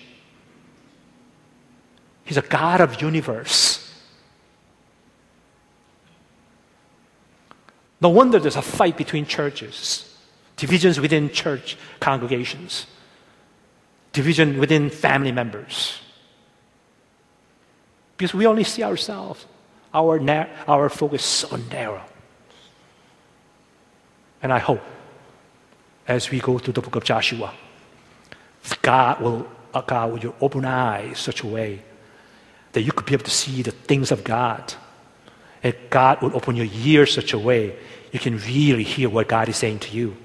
He's 2.25 2.37
a 2.37 2.43
God 2.43 2.81
of 2.81 3.01
universe. 3.03 3.91
No 8.01 8.09
wonder 8.09 8.39
there's 8.39 8.57
a 8.57 8.63
fight 8.63 8.97
between 8.97 9.27
churches, 9.27 10.17
divisions 10.57 10.99
within 10.99 11.31
church 11.31 11.77
congregations, 12.01 12.87
division 14.13 14.59
within 14.59 14.91
family 14.91 15.33
members. 15.33 16.01
Because 18.17 18.35
we 18.35 18.47
only 18.47 18.65
see 18.65 18.83
ourselves. 18.83 19.47
Our, 19.93 20.21
na- 20.21 20.47
our 20.69 20.89
focus 20.89 21.25
so 21.25 21.57
narrow. 21.57 22.05
And 24.43 24.53
I 24.53 24.59
hope 24.59 24.83
as 26.09 26.31
we 26.31 26.41
go 26.41 26.59
through 26.59 26.75
the 26.75 26.81
book 26.81 26.97
of 26.97 27.05
Joshua, 27.05 27.53
God 28.83 29.21
will, 29.21 29.49
uh, 29.75 29.81
God 29.83 30.13
will 30.13 30.35
open 30.41 30.65
eyes 30.65 31.19
such 31.19 31.43
a 31.43 31.47
way 31.47 31.83
that 32.73 32.83
you 32.83 32.93
could 32.93 33.07
be 33.07 33.15
able 33.15 33.25
to 33.25 33.31
see 33.31 33.63
the 33.63 33.71
things 33.71 34.11
of 34.11 34.25
God. 34.25 34.75
And 35.63 35.75
God 35.91 36.23
will 36.23 36.35
open 36.35 36.57
your 36.57 36.69
ears 36.85 37.13
such 37.13 37.33
a 37.33 37.39
way 37.39 37.77
you 38.13 38.19
can 38.19 38.39
really 38.39 38.83
hear 38.83 39.09
what 39.09 39.29
God 39.29 39.49
is 39.49 39.57
saying 39.57 39.81
to 39.81 39.97
you. 39.97 40.17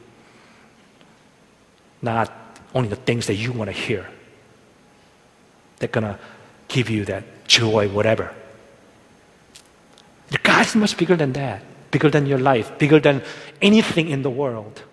Not 2.01 2.31
only 2.73 2.89
the 2.89 2.95
things 2.95 3.27
that 3.27 3.35
you 3.35 3.51
want 3.51 3.69
to 3.69 3.75
hear. 3.75 4.07
They're 5.79 5.89
going 5.89 6.03
to 6.03 6.19
give 6.67 6.89
you 6.89 7.05
that 7.05 7.47
joy, 7.47 7.87
whatever. 7.89 8.33
God 10.43 10.65
is 10.65 10.75
much 10.75 10.97
bigger 10.97 11.15
than 11.15 11.33
that, 11.33 11.61
bigger 11.95 12.09
than 12.09 12.25
your 12.25 12.39
life, 12.39 12.77
bigger 12.77 12.99
than 12.99 13.21
anything 13.61 14.09
in 14.09 14.21
the 14.21 14.29
world. 14.29 14.83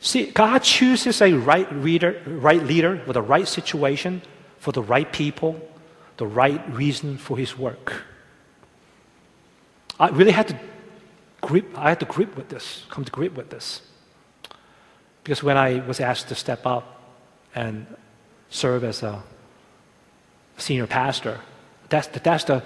See, 0.00 0.32
God 0.32 0.64
chooses 0.64 1.22
a 1.22 1.34
right 1.34 1.70
reader, 1.72 2.20
right 2.26 2.60
leader 2.60 3.00
with 3.06 3.14
the 3.14 3.22
right 3.22 3.46
situation 3.46 4.22
for 4.58 4.72
the 4.72 4.82
right 4.82 5.12
people, 5.12 5.54
the 6.16 6.26
right 6.26 6.60
reason 6.74 7.16
for 7.16 7.38
his 7.38 7.56
work. 7.56 8.02
I 10.00 10.08
really 10.08 10.32
had 10.32 10.48
to 10.48 10.58
grip, 11.42 11.66
I 11.78 11.90
had 11.90 12.00
to 12.00 12.06
grip 12.06 12.36
with 12.36 12.48
this, 12.48 12.86
come 12.90 13.04
to 13.04 13.12
grip 13.12 13.36
with 13.36 13.50
this. 13.50 13.82
Because 15.22 15.44
when 15.44 15.56
I 15.56 15.78
was 15.86 16.00
asked 16.00 16.26
to 16.30 16.34
step 16.34 16.66
up 16.66 17.00
and 17.54 17.86
serve 18.50 18.82
as 18.82 19.04
a 19.04 19.22
senior 20.56 20.86
pastor, 20.86 21.40
that's 21.88 22.08
the, 22.08 22.20
that's 22.20 22.44
the 22.44 22.62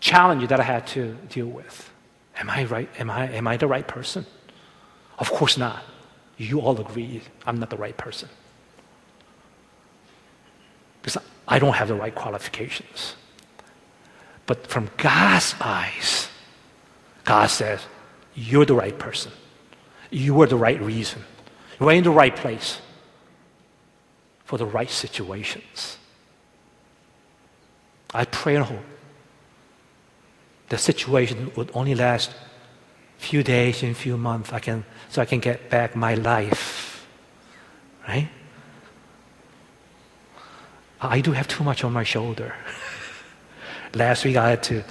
challenge 0.00 0.48
that 0.48 0.60
I 0.60 0.62
had 0.62 0.86
to 0.88 1.16
deal 1.28 1.46
with. 1.46 1.90
Am 2.36 2.48
I 2.50 2.64
right? 2.64 2.88
Am 2.98 3.10
I, 3.10 3.28
am 3.30 3.46
I 3.46 3.56
the 3.56 3.66
right 3.66 3.86
person? 3.86 4.26
Of 5.18 5.30
course 5.30 5.58
not. 5.58 5.82
You 6.36 6.60
all 6.60 6.80
agree 6.80 7.22
I'm 7.46 7.58
not 7.58 7.70
the 7.70 7.76
right 7.76 7.96
person. 7.96 8.28
Because 11.02 11.22
I 11.46 11.58
don't 11.58 11.74
have 11.74 11.88
the 11.88 11.94
right 11.94 12.14
qualifications. 12.14 13.14
But 14.46 14.66
from 14.66 14.90
God's 14.96 15.54
eyes, 15.60 16.28
God 17.24 17.46
says, 17.46 17.82
You're 18.34 18.64
the 18.64 18.74
right 18.74 18.98
person. 18.98 19.32
You 20.10 20.40
are 20.42 20.46
the 20.46 20.56
right 20.56 20.80
reason. 20.80 21.22
You're 21.78 21.92
in 21.92 22.04
the 22.04 22.10
right 22.10 22.34
place 22.34 22.80
for 24.50 24.58
the 24.58 24.66
right 24.66 24.90
situations. 24.90 25.96
I 28.12 28.24
pray 28.24 28.56
and 28.56 28.64
hope 28.64 28.82
the 30.70 30.76
situation 30.76 31.52
would 31.54 31.70
only 31.72 31.94
last 31.94 32.32
a 32.32 33.22
few 33.22 33.44
days 33.44 33.84
and 33.84 33.96
few 33.96 34.16
months. 34.16 34.52
I 34.52 34.58
can, 34.58 34.84
so 35.08 35.22
I 35.22 35.24
can 35.24 35.38
get 35.38 35.70
back 35.70 35.94
my 35.94 36.14
life. 36.16 37.06
Right? 38.08 38.28
I 41.00 41.20
do 41.20 41.30
have 41.30 41.46
too 41.46 41.62
much 41.62 41.84
on 41.84 41.92
my 41.92 42.02
shoulder. 42.02 42.52
Last 43.94 44.24
week 44.24 44.36
I 44.36 44.50
had 44.50 44.64
to 44.64 44.82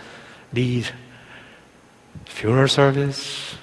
lead 0.53 0.87
funeral 2.23 2.69
service, 2.69 3.57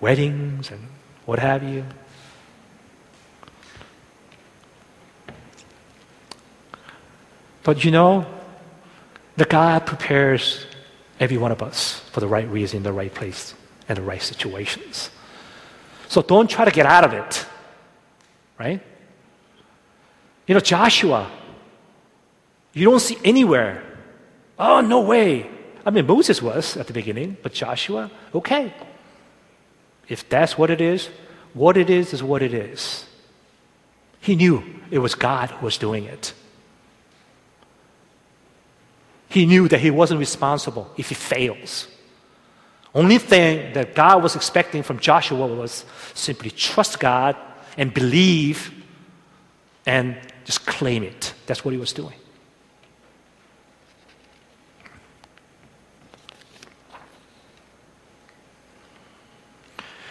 weddings, 0.00 0.70
and 0.70 0.80
what 1.26 1.38
have 1.40 1.62
you. 1.62 1.84
But 7.68 7.84
you 7.84 7.90
know, 7.90 8.24
the 9.36 9.44
God 9.44 9.84
prepares 9.84 10.64
every 11.20 11.36
one 11.36 11.52
of 11.52 11.62
us 11.62 12.00
for 12.12 12.20
the 12.20 12.26
right 12.26 12.48
reason, 12.48 12.82
the 12.82 12.94
right 12.94 13.12
place, 13.12 13.52
and 13.90 13.98
the 13.98 14.00
right 14.00 14.22
situations. 14.22 15.10
So 16.08 16.22
don't 16.22 16.48
try 16.48 16.64
to 16.64 16.70
get 16.70 16.86
out 16.86 17.04
of 17.04 17.12
it, 17.12 17.44
right? 18.58 18.80
You 20.46 20.54
know, 20.54 20.60
Joshua, 20.60 21.30
you 22.72 22.86
don't 22.86 23.00
see 23.00 23.18
anywhere. 23.22 23.84
Oh, 24.58 24.80
no 24.80 25.02
way. 25.02 25.50
I 25.84 25.90
mean, 25.90 26.06
Moses 26.06 26.40
was 26.40 26.74
at 26.78 26.86
the 26.86 26.94
beginning, 26.94 27.36
but 27.42 27.52
Joshua, 27.52 28.10
okay. 28.34 28.72
If 30.08 30.26
that's 30.30 30.56
what 30.56 30.70
it 30.70 30.80
is, 30.80 31.10
what 31.52 31.76
it 31.76 31.90
is 31.90 32.14
is 32.14 32.22
what 32.22 32.40
it 32.40 32.54
is. 32.54 33.04
He 34.22 34.36
knew 34.36 34.64
it 34.90 35.00
was 35.00 35.14
God 35.14 35.50
who 35.50 35.66
was 35.66 35.76
doing 35.76 36.04
it. 36.04 36.32
He 39.28 39.46
knew 39.46 39.68
that 39.68 39.80
he 39.80 39.90
wasn't 39.90 40.20
responsible 40.20 40.90
if 40.96 41.10
he 41.10 41.14
fails. 41.14 41.88
Only 42.94 43.18
thing 43.18 43.74
that 43.74 43.94
God 43.94 44.22
was 44.22 44.34
expecting 44.34 44.82
from 44.82 44.98
Joshua 44.98 45.46
was 45.46 45.84
simply 46.14 46.50
trust 46.50 46.98
God 46.98 47.36
and 47.76 47.92
believe 47.92 48.72
and 49.86 50.16
just 50.44 50.66
claim 50.66 51.02
it. 51.02 51.34
That's 51.46 51.64
what 51.64 51.72
he 51.72 51.78
was 51.78 51.92
doing. 51.92 52.14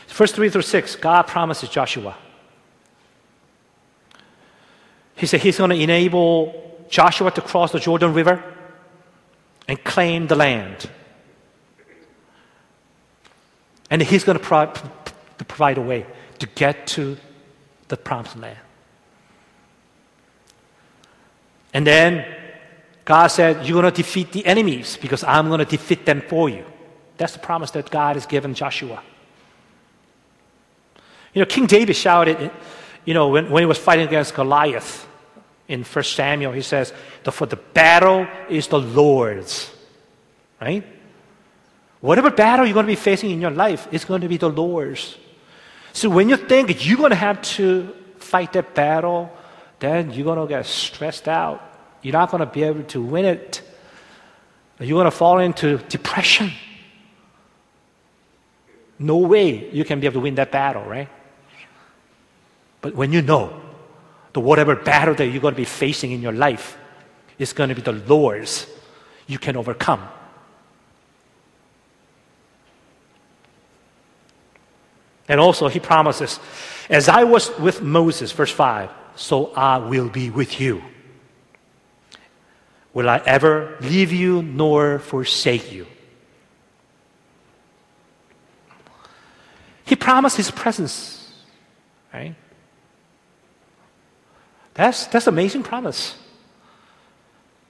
Verse 0.07 0.31
3 0.31 0.49
through 0.49 0.63
6, 0.63 0.95
God 0.95 1.23
promises 1.27 1.69
Joshua. 1.69 2.15
He 5.15 5.27
said 5.27 5.41
he's 5.41 5.59
going 5.59 5.69
to 5.69 5.75
enable 5.75 6.85
Joshua 6.89 7.29
to 7.31 7.41
cross 7.41 7.71
the 7.71 7.79
Jordan 7.79 8.15
River 8.15 8.43
and 9.67 9.83
claim 9.83 10.27
the 10.27 10.35
land. 10.35 10.89
And 13.89 14.01
He's 14.01 14.23
going 14.23 14.37
to, 14.37 14.43
pro- 14.43 14.71
provide 15.37 15.77
a 15.77 15.81
way 15.81 16.05
to 16.39 16.47
get 16.47 16.87
to 16.87 17.17
the 17.87 17.97
promised 17.97 18.37
land. 18.37 18.57
And 21.73 21.85
then 21.85 22.25
God 23.05 23.27
said, 23.27 23.65
You're 23.65 23.81
going 23.81 23.93
to 23.93 24.03
defeat 24.03 24.31
the 24.31 24.45
enemies 24.45 24.97
because 25.01 25.23
I'm 25.23 25.47
going 25.47 25.59
to 25.59 25.65
defeat 25.65 26.05
them 26.05 26.21
for 26.21 26.49
you. 26.49 26.65
That's 27.17 27.33
the 27.33 27.39
promise 27.39 27.71
that 27.71 27.89
God 27.89 28.15
has 28.15 28.25
given 28.25 28.53
Joshua. 28.53 29.01
You 31.33 31.41
know, 31.41 31.45
King 31.45 31.65
David 31.65 31.95
shouted, 31.95 32.51
you 33.05 33.13
know, 33.13 33.29
when, 33.29 33.49
when 33.49 33.61
he 33.61 33.65
was 33.65 33.77
fighting 33.77 34.07
against 34.07 34.33
Goliath 34.33 35.07
in 35.67 35.83
1 35.83 36.03
Samuel, 36.03 36.53
he 36.53 36.61
says, 36.61 36.93
For 37.29 37.45
the 37.45 37.57
battle 37.57 38.27
is 38.49 38.67
the 38.67 38.79
Lord's, 38.79 39.69
right? 40.61 40.83
Whatever 41.99 42.29
battle 42.31 42.65
you're 42.65 42.73
going 42.73 42.85
to 42.85 42.91
be 42.91 42.95
facing 42.95 43.31
in 43.31 43.41
your 43.41 43.51
life 43.51 43.87
is 43.91 44.05
going 44.05 44.21
to 44.21 44.27
be 44.27 44.37
the 44.37 44.49
Lord's. 44.49 45.17
So 45.93 46.09
when 46.09 46.29
you 46.29 46.37
think 46.37 46.85
you're 46.85 46.97
going 46.97 47.09
to 47.09 47.15
have 47.15 47.41
to 47.57 47.93
fight 48.17 48.53
that 48.53 48.75
battle, 48.75 49.31
then 49.79 50.11
you're 50.11 50.25
going 50.25 50.39
to 50.39 50.47
get 50.47 50.65
stressed 50.65 51.27
out. 51.27 51.61
You're 52.01 52.13
not 52.13 52.31
going 52.31 52.39
to 52.39 52.45
be 52.45 52.63
able 52.63 52.83
to 52.83 53.01
win 53.01 53.25
it. 53.25 53.61
You're 54.79 54.95
going 54.95 55.05
to 55.05 55.11
fall 55.11 55.39
into 55.39 55.77
depression. 55.89 56.51
No 58.99 59.17
way 59.17 59.69
you 59.71 59.83
can 59.83 59.99
be 59.99 60.07
able 60.07 60.15
to 60.15 60.19
win 60.21 60.35
that 60.35 60.51
battle, 60.51 60.83
right? 60.83 61.09
But 62.81 62.95
when 62.95 63.11
you 63.11 63.21
know 63.21 63.59
the 64.37 64.41
whatever 64.41 64.75
battle 64.75 65.15
that 65.15 65.25
you're 65.25 65.41
going 65.41 65.55
to 65.55 65.57
be 65.57 65.65
facing 65.65 66.11
in 66.11 66.21
your 66.21 66.31
life 66.31 66.77
is 67.39 67.53
going 67.53 67.69
to 67.69 67.75
be 67.75 67.81
the 67.81 67.91
Lord's, 67.91 68.67
you 69.25 69.39
can 69.39 69.57
overcome. 69.57 70.07
And 75.27 75.39
also, 75.39 75.67
he 75.69 75.79
promises, 75.79 76.39
as 76.87 77.09
I 77.09 77.23
was 77.23 77.49
with 77.57 77.81
Moses, 77.81 78.31
verse 78.31 78.51
5, 78.51 78.91
so 79.15 79.47
I 79.55 79.79
will 79.79 80.07
be 80.07 80.29
with 80.29 80.61
you. 80.61 80.83
Will 82.93 83.09
I 83.09 83.17
ever 83.25 83.75
leave 83.81 84.11
you 84.11 84.43
nor 84.43 84.99
forsake 84.99 85.71
you? 85.71 85.87
He 89.83 89.95
promised 89.95 90.37
his 90.37 90.51
presence, 90.51 91.33
right? 92.13 92.35
That's, 94.77 95.07
that's 95.07 95.25
amazing 95.25 95.63
promise. 95.63 96.15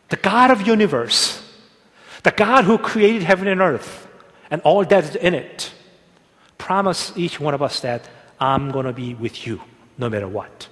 The 0.10 0.18
God 0.18 0.52
of 0.52 0.68
universe, 0.68 1.42
the 2.24 2.32
God 2.32 2.66
who 2.66 2.78
created 2.78 3.24
heaven 3.24 3.48
and 3.48 3.62
earth 3.62 4.08
and 4.52 4.62
all 4.62 4.84
that 4.84 5.04
is 5.06 5.16
in 5.16 5.34
it, 5.34 5.72
promise 6.58 7.14
each 7.16 7.40
one 7.40 7.54
of 7.54 7.62
us 7.62 7.80
that 7.80 8.08
I'm 8.40 8.72
going 8.72 8.86
to 8.86 8.94
be 8.94 9.14
with 9.14 9.48
you 9.48 9.62
no 9.98 10.10
matter 10.10 10.28
what. 10.28 10.68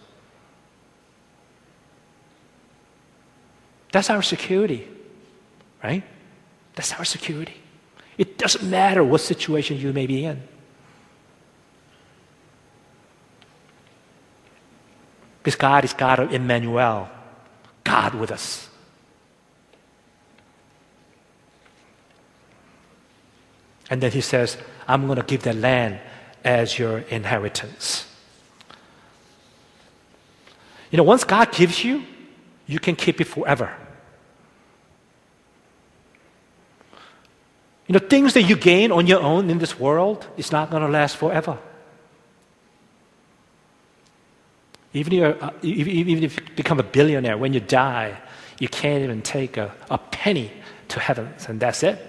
That's 3.93 4.09
our 4.09 4.21
security, 4.21 4.85
right? 5.81 6.03
That's 6.75 6.91
our 6.93 7.05
security. 7.05 7.55
It 8.17 8.37
doesn't 8.37 8.69
matter 8.69 9.05
what 9.05 9.21
situation 9.21 9.77
you 9.77 9.93
may 9.93 10.05
be 10.05 10.25
in. 10.25 10.43
Because 15.45 15.57
God 15.57 15.85
is 15.85 15.93
God 15.93 16.17
of 16.17 16.33
Emmanuel, 16.33 17.07
God 17.83 18.15
with 18.15 18.31
us. 18.31 18.67
And 23.91 24.01
then 24.01 24.09
he 24.09 24.21
says, 24.21 24.57
I'm 24.87 25.05
going 25.05 25.19
to 25.19 25.23
give 25.23 25.43
that 25.43 25.55
land 25.57 25.99
as 26.43 26.79
your 26.79 26.97
inheritance. 26.97 28.11
You 30.89 30.97
know, 30.97 31.03
once 31.03 31.23
God 31.23 31.51
gives 31.51 31.83
you, 31.83 32.03
you 32.65 32.79
can 32.79 32.95
keep 32.95 33.21
it 33.21 33.25
forever. 33.25 33.71
You 37.85 37.93
know, 37.93 37.99
things 37.99 38.33
that 38.33 38.41
you 38.41 38.55
gain 38.55 38.91
on 38.91 39.05
your 39.05 39.21
own 39.21 39.51
in 39.51 39.59
this 39.59 39.79
world 39.79 40.25
is 40.37 40.51
not 40.51 40.71
going 40.71 40.81
to 40.81 40.89
last 40.89 41.17
forever. 41.17 41.59
Even 44.95 45.11
if, 45.11 45.43
uh, 45.43 45.51
even 45.61 46.23
if 46.23 46.37
you 46.37 46.43
become 46.55 46.79
a 46.79 46.83
billionaire, 46.83 47.37
when 47.37 47.51
you 47.51 47.59
die, 47.59 48.17
you 48.59 48.69
can't 48.69 49.03
even 49.03 49.21
take 49.21 49.57
a, 49.57 49.75
a 49.89 49.97
penny 49.97 50.49
to 50.87 51.01
heaven, 51.01 51.33
and 51.49 51.59
that's 51.59 51.83
it. 51.83 51.99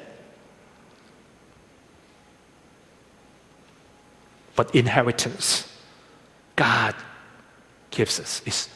But 4.54 4.72
inheritance, 4.72 5.68
God 6.54 6.94
gives 7.90 8.20
us, 8.20 8.40
is 8.46 8.68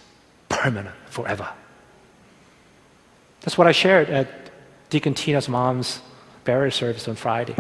permanent 0.49 0.97
forever. 1.07 1.49
That's 3.43 3.57
what 3.57 3.69
I 3.69 3.73
shared 3.73 4.11
at 4.11 4.51
Deacon 4.91 5.15
Tina's 5.15 5.49
mom's 5.49 6.01
burial 6.43 6.73
service 6.73 7.07
on 7.07 7.15
Friday. 7.15 7.55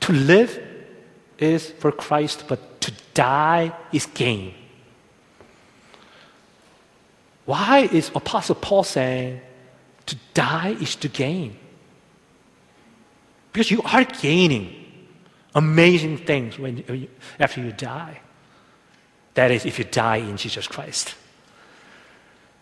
To 0.00 0.12
live 0.12 0.62
is 1.38 1.72
for 1.72 1.90
Christ, 1.90 2.44
but 2.46 2.73
to 2.84 2.92
die 3.14 3.72
is 3.92 4.04
gain. 4.04 4.52
Why 7.46 7.88
is 7.90 8.10
Apostle 8.14 8.56
Paul 8.56 8.84
saying 8.84 9.40
to 10.04 10.16
die 10.34 10.76
is 10.78 10.94
to 10.96 11.08
gain? 11.08 11.56
Because 13.52 13.70
you 13.70 13.80
are 13.82 14.04
gaining 14.04 14.84
amazing 15.54 16.18
things 16.18 16.58
when, 16.58 17.08
after 17.40 17.62
you 17.62 17.72
die. 17.72 18.20
That 19.32 19.50
is, 19.50 19.64
if 19.64 19.78
you 19.78 19.86
die 19.86 20.16
in 20.16 20.36
Jesus 20.36 20.68
Christ. 20.68 21.14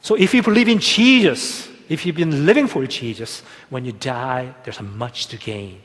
So 0.03 0.15
if 0.15 0.35
you 0.35 0.43
believe 0.43 0.69
in 0.69 0.79
Jesus, 0.79 1.69
if 1.89 2.07
you've 2.07 2.15
been 2.15 2.47
living 2.47 2.69
for 2.69 2.87
Jesus, 2.87 3.43
when 3.71 3.85
you 3.85 3.93
die, 3.93 4.55
there's 4.63 4.81
much 4.81 5.27
to 5.29 5.37
gain. 5.37 5.83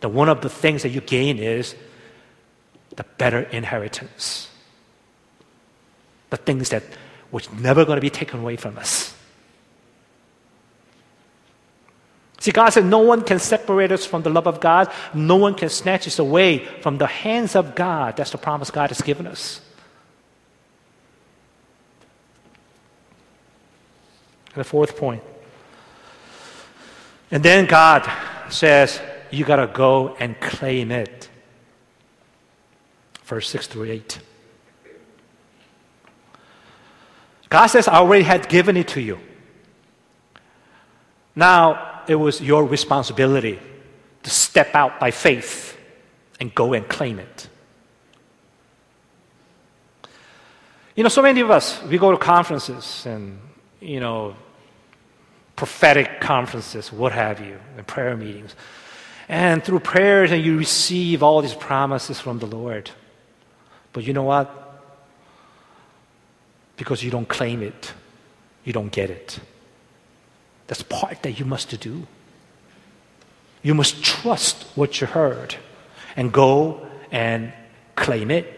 The 0.00 0.08
one 0.08 0.30
of 0.30 0.40
the 0.40 0.48
things 0.48 0.84
that 0.84 0.90
you 0.90 1.02
gain 1.02 1.38
is 1.38 1.74
the 2.98 3.04
better 3.16 3.42
inheritance. 3.52 4.50
The 6.30 6.36
things 6.36 6.70
that 6.70 6.82
was 7.30 7.50
never 7.52 7.84
going 7.84 7.96
to 7.96 8.00
be 8.02 8.10
taken 8.10 8.40
away 8.40 8.56
from 8.56 8.76
us. 8.76 9.14
See, 12.40 12.50
God 12.50 12.70
said, 12.70 12.84
No 12.84 12.98
one 12.98 13.22
can 13.22 13.38
separate 13.38 13.92
us 13.92 14.04
from 14.04 14.22
the 14.22 14.30
love 14.30 14.48
of 14.48 14.60
God. 14.60 14.92
No 15.14 15.36
one 15.36 15.54
can 15.54 15.68
snatch 15.68 16.08
us 16.08 16.18
away 16.18 16.64
from 16.82 16.98
the 16.98 17.06
hands 17.06 17.54
of 17.54 17.76
God. 17.76 18.16
That's 18.16 18.32
the 18.32 18.38
promise 18.38 18.70
God 18.70 18.90
has 18.90 19.00
given 19.00 19.28
us. 19.28 19.60
And 24.54 24.60
the 24.60 24.64
fourth 24.64 24.96
point. 24.96 25.22
And 27.30 27.44
then 27.44 27.66
God 27.66 28.10
says, 28.50 29.00
You 29.30 29.44
got 29.44 29.56
to 29.56 29.68
go 29.68 30.16
and 30.18 30.38
claim 30.40 30.90
it. 30.90 31.27
Verse 33.28 33.46
6 33.50 33.66
through 33.66 33.84
8. 33.84 34.20
God 37.50 37.66
says, 37.66 37.86
I 37.86 37.96
already 37.96 38.24
had 38.24 38.48
given 38.48 38.74
it 38.78 38.88
to 38.88 39.02
you. 39.02 39.18
Now 41.36 42.04
it 42.08 42.14
was 42.14 42.40
your 42.40 42.64
responsibility 42.64 43.58
to 44.22 44.30
step 44.30 44.74
out 44.74 44.98
by 44.98 45.10
faith 45.10 45.76
and 46.40 46.54
go 46.54 46.72
and 46.72 46.88
claim 46.88 47.18
it. 47.18 47.48
You 50.96 51.02
know, 51.02 51.10
so 51.10 51.20
many 51.20 51.42
of 51.42 51.50
us, 51.50 51.82
we 51.82 51.98
go 51.98 52.10
to 52.10 52.16
conferences 52.16 53.04
and, 53.04 53.38
you 53.78 54.00
know, 54.00 54.36
prophetic 55.54 56.22
conferences, 56.22 56.90
what 56.90 57.12
have 57.12 57.40
you, 57.40 57.60
and 57.76 57.86
prayer 57.86 58.16
meetings. 58.16 58.54
And 59.28 59.62
through 59.62 59.80
prayers, 59.80 60.32
and 60.32 60.42
you 60.42 60.56
receive 60.56 61.22
all 61.22 61.42
these 61.42 61.54
promises 61.54 62.18
from 62.18 62.38
the 62.38 62.46
Lord. 62.46 62.90
But 63.98 64.06
you 64.06 64.12
know 64.12 64.22
what? 64.22 64.48
Because 66.76 67.02
you 67.02 67.10
don't 67.10 67.26
claim 67.26 67.64
it, 67.64 67.92
you 68.64 68.72
don't 68.72 68.92
get 68.92 69.10
it. 69.10 69.40
That's 70.68 70.84
part 70.84 71.24
that 71.24 71.40
you 71.40 71.44
must 71.44 71.80
do. 71.80 72.06
You 73.60 73.74
must 73.74 74.04
trust 74.04 74.62
what 74.76 75.00
you 75.00 75.08
heard 75.08 75.56
and 76.14 76.32
go 76.32 76.86
and 77.10 77.52
claim 77.96 78.30
it. 78.30 78.57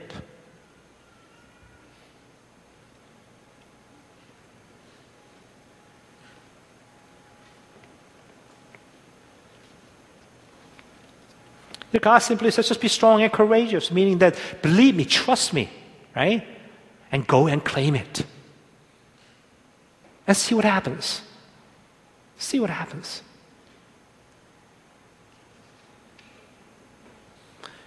God 11.98 12.20
simply 12.20 12.50
says, 12.52 12.68
just 12.68 12.80
be 12.80 12.88
strong 12.88 13.22
and 13.22 13.32
courageous, 13.32 13.90
meaning 13.90 14.18
that 14.18 14.36
believe 14.62 14.94
me, 14.94 15.04
trust 15.04 15.52
me, 15.52 15.68
right? 16.14 16.46
And 17.10 17.26
go 17.26 17.48
and 17.48 17.64
claim 17.64 17.96
it. 17.96 18.24
And 20.26 20.36
see 20.36 20.54
what 20.54 20.64
happens. 20.64 21.22
See 22.38 22.60
what 22.60 22.70
happens. 22.70 23.22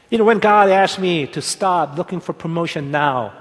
You 0.10 0.18
know, 0.18 0.26
when 0.26 0.40
God 0.40 0.70
asked 0.70 1.00
me 1.00 1.26
to 1.28 1.42
stop 1.42 1.98
looking 1.98 2.20
for 2.20 2.34
promotion 2.34 2.92
now, 2.92 3.34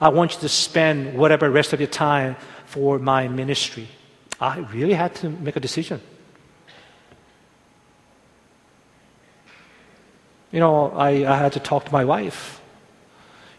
I 0.00 0.08
want 0.08 0.34
you 0.34 0.40
to 0.40 0.48
spend 0.48 1.16
whatever 1.16 1.48
rest 1.48 1.72
of 1.72 1.80
your 1.80 1.88
time 1.88 2.36
for 2.66 2.98
my 2.98 3.28
ministry. 3.28 3.88
I 4.40 4.58
really 4.58 4.94
had 4.94 5.14
to 5.16 5.30
make 5.30 5.56
a 5.56 5.60
decision. 5.60 6.00
You 10.50 10.60
know, 10.60 10.90
I, 10.92 11.10
I 11.30 11.36
had 11.36 11.52
to 11.52 11.60
talk 11.60 11.84
to 11.84 11.92
my 11.92 12.04
wife. 12.04 12.60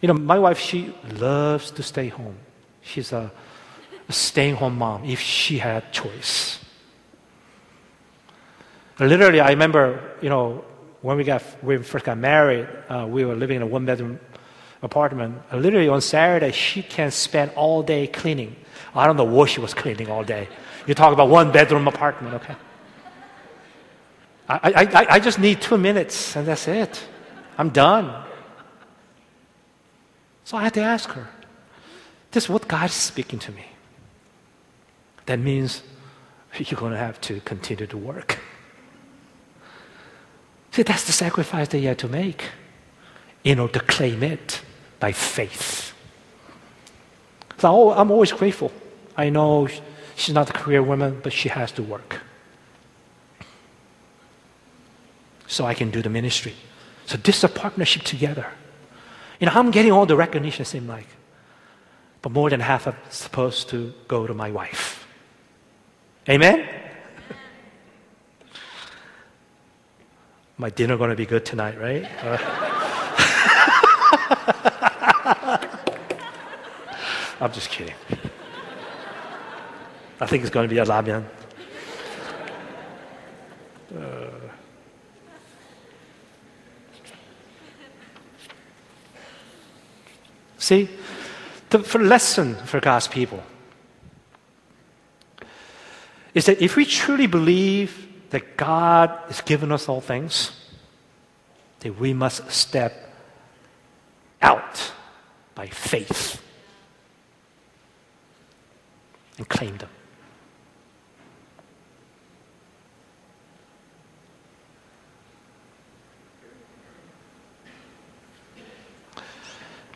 You 0.01 0.07
know, 0.07 0.13
my 0.13 0.39
wife, 0.39 0.59
she 0.59 0.93
loves 1.13 1.71
to 1.71 1.83
stay 1.83 2.07
home. 2.07 2.37
She's 2.81 3.11
a, 3.11 3.31
a 4.07 4.13
staying 4.13 4.55
home 4.55 4.77
mom 4.77 5.05
if 5.05 5.19
she 5.19 5.57
had 5.59 5.91
choice. 5.91 6.59
Literally, 8.99 9.39
I 9.39 9.49
remember, 9.51 10.15
you 10.21 10.29
know, 10.29 10.65
when 11.01 11.15
we 11.17 11.23
got 11.23 11.41
when 11.61 11.77
we 11.77 11.83
first 11.83 12.05
got 12.05 12.17
married, 12.17 12.67
uh, 12.89 13.05
we 13.07 13.23
were 13.23 13.35
living 13.35 13.57
in 13.57 13.61
a 13.61 13.67
one 13.67 13.85
bedroom 13.85 14.19
apartment. 14.81 15.41
literally 15.53 15.87
on 15.87 16.01
Saturday, 16.01 16.51
she 16.51 16.81
can 16.81 17.11
spend 17.11 17.51
all 17.55 17.83
day 17.83 18.07
cleaning. 18.07 18.55
I 18.95 19.05
don't 19.05 19.17
know 19.17 19.23
what 19.23 19.49
she 19.49 19.59
was 19.59 19.73
cleaning 19.73 20.09
all 20.09 20.23
day. 20.23 20.47
You 20.87 20.93
talk 20.93 21.13
about 21.13 21.29
one 21.29 21.51
bedroom 21.51 21.87
apartment, 21.87 22.33
okay? 22.35 22.55
I, 24.49 24.59
I, 24.75 25.07
I 25.15 25.19
just 25.19 25.39
need 25.39 25.61
two 25.61 25.77
minutes 25.77 26.35
and 26.35 26.47
that's 26.47 26.67
it. 26.67 27.03
I'm 27.57 27.69
done. 27.69 28.25
So 30.43 30.57
I 30.57 30.63
had 30.63 30.73
to 30.73 30.81
ask 30.81 31.09
her, 31.11 31.27
this 32.31 32.45
is 32.45 32.49
what 32.49 32.67
God 32.67 32.89
is 32.89 32.95
speaking 32.95 33.39
to 33.39 33.51
me. 33.51 33.65
That 35.27 35.39
means 35.39 35.83
you're 36.57 36.79
going 36.79 36.93
to 36.93 36.97
have 36.97 37.21
to 37.21 37.39
continue 37.41 37.85
to 37.87 37.97
work. 37.97 38.39
See, 40.71 40.83
that's 40.83 41.05
the 41.05 41.11
sacrifice 41.11 41.67
that 41.69 41.79
you 41.79 41.87
had 41.87 41.99
to 41.99 42.07
make. 42.07 42.45
in 43.43 43.59
order 43.59 43.79
to 43.79 43.85
claim 43.85 44.23
it 44.23 44.61
by 44.99 45.11
faith. 45.11 45.93
So 47.57 47.91
I'm 47.91 48.11
always 48.11 48.31
grateful. 48.31 48.71
I 49.15 49.29
know 49.29 49.67
she's 50.15 50.35
not 50.35 50.49
a 50.49 50.53
career 50.53 50.83
woman, 50.83 51.19
but 51.23 51.33
she 51.33 51.49
has 51.49 51.71
to 51.73 51.83
work. 51.83 52.21
So 55.49 55.65
I 55.65 55.73
can 55.73 55.89
do 55.89 56.01
the 56.01 56.09
ministry. 56.09 56.53
So 57.07 57.17
this 57.17 57.39
is 57.39 57.43
a 57.43 57.49
partnership 57.49 58.03
together. 58.03 58.45
You 59.39 59.47
know, 59.47 59.53
I'm 59.55 59.71
getting 59.71 59.91
all 59.91 60.05
the 60.05 60.15
recognition, 60.15 60.61
it 60.61 60.65
seems 60.65 60.87
like. 60.87 61.07
But 62.21 62.31
more 62.31 62.51
than 62.51 62.59
half 62.59 62.85
are 62.85 62.95
supposed 63.09 63.67
to 63.69 63.91
go 64.07 64.27
to 64.27 64.35
my 64.35 64.51
wife. 64.51 65.07
Amen? 66.29 66.67
my 70.57 70.69
dinner 70.69 70.97
going 70.97 71.09
to 71.09 71.15
be 71.15 71.25
good 71.25 71.45
tonight, 71.45 71.79
right? 71.79 72.05
Uh, 72.23 72.37
I'm 77.41 77.51
just 77.51 77.71
kidding. 77.71 77.95
I 80.21 80.27
think 80.27 80.43
it's 80.43 80.51
going 80.51 80.69
to 80.69 80.73
be 80.73 80.79
a 80.79 80.85
ramen. 80.85 81.25
See, 90.69 90.89
the 91.69 91.79
lesson 91.99 92.55
for 92.55 92.79
God's 92.79 93.07
people 93.07 93.43
is 96.33 96.45
that 96.45 96.61
if 96.61 96.75
we 96.75 96.85
truly 96.85 97.27
believe 97.27 98.07
that 98.29 98.55
God 98.55 99.09
has 99.27 99.41
given 99.41 99.71
us 99.71 99.89
all 99.89 100.01
things, 100.01 100.51
that 101.79 101.99
we 101.99 102.13
must 102.13 102.51
step 102.51 102.93
out 104.41 104.91
by 105.55 105.67
faith 105.67 106.41
and 109.37 109.49
claim 109.49 109.77
them. 109.77 109.89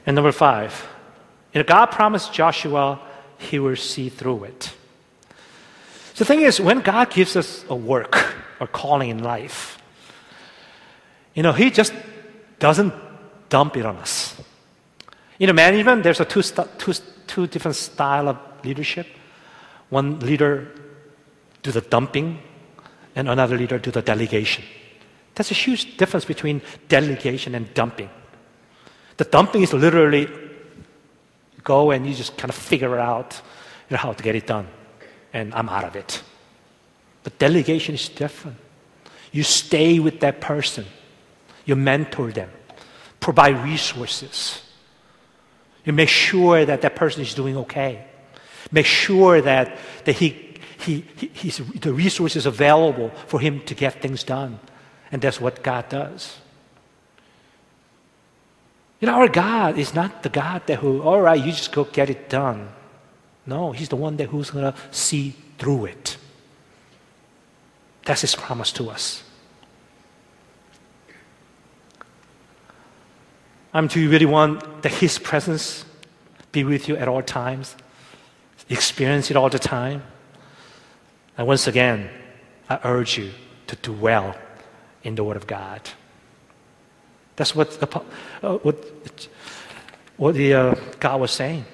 And 0.05 0.15
number 0.15 0.31
five, 0.31 0.87
know, 1.53 1.63
God 1.63 1.87
promised 1.87 2.33
Joshua 2.33 2.99
he 3.37 3.59
will 3.59 3.75
see 3.75 4.09
through 4.09 4.45
it. 4.45 4.73
The 6.15 6.25
thing 6.25 6.41
is, 6.41 6.59
when 6.61 6.81
God 6.81 7.09
gives 7.09 7.35
us 7.35 7.65
a 7.69 7.75
work 7.75 8.35
or 8.59 8.67
calling 8.67 9.09
in 9.09 9.23
life, 9.23 9.77
you 11.33 11.43
know, 11.43 11.51
He 11.51 11.71
just 11.71 11.93
doesn't 12.59 12.93
dump 13.49 13.75
it 13.77 13.85
on 13.85 13.97
us. 13.97 14.35
You 15.39 15.47
know, 15.47 15.53
management, 15.53 16.03
there's 16.03 16.19
a 16.19 16.25
two, 16.25 16.43
two, 16.77 16.93
two 17.27 17.47
different 17.47 17.75
style 17.75 18.29
of 18.29 18.37
leadership. 18.63 19.07
One 19.89 20.19
leader 20.19 20.71
do 21.63 21.71
the 21.71 21.81
dumping, 21.81 22.39
and 23.15 23.27
another 23.27 23.57
leader 23.57 23.79
do 23.79 23.91
the 23.91 24.01
delegation. 24.01 24.63
That's 25.35 25.49
a 25.49 25.55
huge 25.55 25.97
difference 25.97 26.25
between 26.25 26.61
delegation 26.87 27.55
and 27.55 27.73
dumping. 27.73 28.09
The 29.17 29.26
dumping 29.26 29.62
is 29.62 29.73
literally 29.73 30.28
go 31.63 31.91
and 31.91 32.06
you 32.06 32.13
just 32.13 32.38
kind 32.38 32.49
of 32.49 32.56
figure 32.56 32.97
out 32.97 33.41
you 33.89 33.95
know, 33.95 33.97
how 33.97 34.13
to 34.13 34.23
get 34.23 34.36
it 34.36 34.47
done 34.47 34.67
and 35.32 35.54
I'm 35.54 35.69
out 35.69 35.84
of 35.84 35.95
it. 35.95 36.21
But 37.23 37.39
delegation 37.39 37.95
is 37.95 38.10
different. 38.10 38.58
You 39.32 39.43
stay 39.43 39.99
with 39.99 40.19
that 40.19 40.41
person, 40.41 40.86
you 41.65 41.76
mentor 41.76 42.32
them, 42.32 42.52
provide 43.19 43.63
resources. 43.63 44.62
You 45.86 45.93
make 45.93 46.10
sure 46.10 46.65
that 46.65 46.82
that 46.82 46.95
person 46.95 47.21
is 47.21 47.34
doing 47.34 47.58
okay. 47.58 48.06
Make 48.71 48.86
sure 48.86 49.41
that, 49.41 49.78
that 50.06 50.13
he, 50.13 50.58
he, 50.80 51.02
he 51.17 51.49
the 51.49 51.93
resources 51.93 52.45
available 52.45 53.10
for 53.28 53.39
him 53.39 53.62
to 53.62 53.76
get 53.76 54.02
things 54.02 54.23
done. 54.23 54.60
And 55.12 55.21
that's 55.21 55.41
what 55.41 55.63
God 55.63 55.89
does. 55.89 56.38
You 59.03 59.07
know, 59.07 59.15
our 59.15 59.27
God 59.27 59.77
is 59.77 59.93
not 59.93 60.23
the 60.23 60.29
God 60.29 60.65
that 60.67 60.79
who, 60.79 61.01
all 61.01 61.19
right, 61.19 61.37
you 61.37 61.51
just 61.51 61.73
go 61.73 61.83
get 61.83 62.09
it 62.09 62.29
done. 62.29 62.69
No, 63.45 63.73
He's 63.73 63.89
the 63.89 63.97
one 63.97 64.15
that 64.15 64.29
who's 64.29 64.49
going 64.49 64.63
to 64.63 64.79
see 64.91 65.35
through 65.57 65.87
it. 65.87 66.15
That's 68.05 68.21
His 68.21 68.33
promise 68.33 68.71
to 68.71 68.89
us. 68.89 69.21
Um, 73.73 73.87
do 73.87 73.99
you 73.99 74.09
really 74.09 74.25
want 74.25 74.83
that 74.83 74.93
His 74.93 75.19
presence 75.19 75.83
be 76.53 76.63
with 76.63 76.87
you 76.87 76.95
at 76.95 77.09
all 77.09 77.21
times? 77.21 77.75
Experience 78.69 79.29
it 79.29 79.35
all 79.35 79.49
the 79.49 79.59
time? 79.59 80.01
And 81.37 81.45
once 81.45 81.67
again, 81.67 82.09
I 82.69 82.79
urge 82.85 83.17
you 83.17 83.31
to 83.67 83.75
dwell 83.75 84.37
in 85.03 85.15
the 85.15 85.25
Word 85.25 85.35
of 85.35 85.45
God. 85.45 85.89
That's 87.35 87.55
what, 87.55 87.81
uh, 88.43 88.57
what, 88.57 88.77
what 90.17 90.35
the, 90.35 90.53
uh, 90.53 90.75
God 90.99 91.21
was 91.21 91.31
saying. 91.31 91.65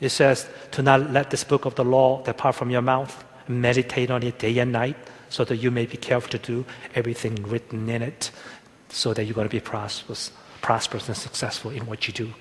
It 0.00 0.08
says, 0.08 0.48
to 0.72 0.82
not 0.82 1.10
let 1.10 1.30
this 1.30 1.44
book 1.44 1.64
of 1.64 1.74
the 1.74 1.84
law 1.84 2.22
depart 2.22 2.56
from 2.56 2.70
your 2.70 2.82
mouth. 2.82 3.24
Meditate 3.48 4.10
on 4.10 4.22
it 4.22 4.38
day 4.38 4.58
and 4.58 4.72
night 4.72 4.96
so 5.28 5.44
that 5.44 5.56
you 5.56 5.70
may 5.70 5.86
be 5.86 5.96
careful 5.96 6.30
to 6.30 6.38
do 6.38 6.64
everything 6.94 7.34
written 7.42 7.88
in 7.88 8.02
it 8.02 8.30
so 8.88 9.14
that 9.14 9.24
you're 9.24 9.34
going 9.34 9.48
to 9.48 9.54
be 9.54 9.60
prosperous, 9.60 10.30
prosperous 10.60 11.08
and 11.08 11.16
successful 11.16 11.70
in 11.70 11.86
what 11.86 12.06
you 12.06 12.12
do. 12.12 12.32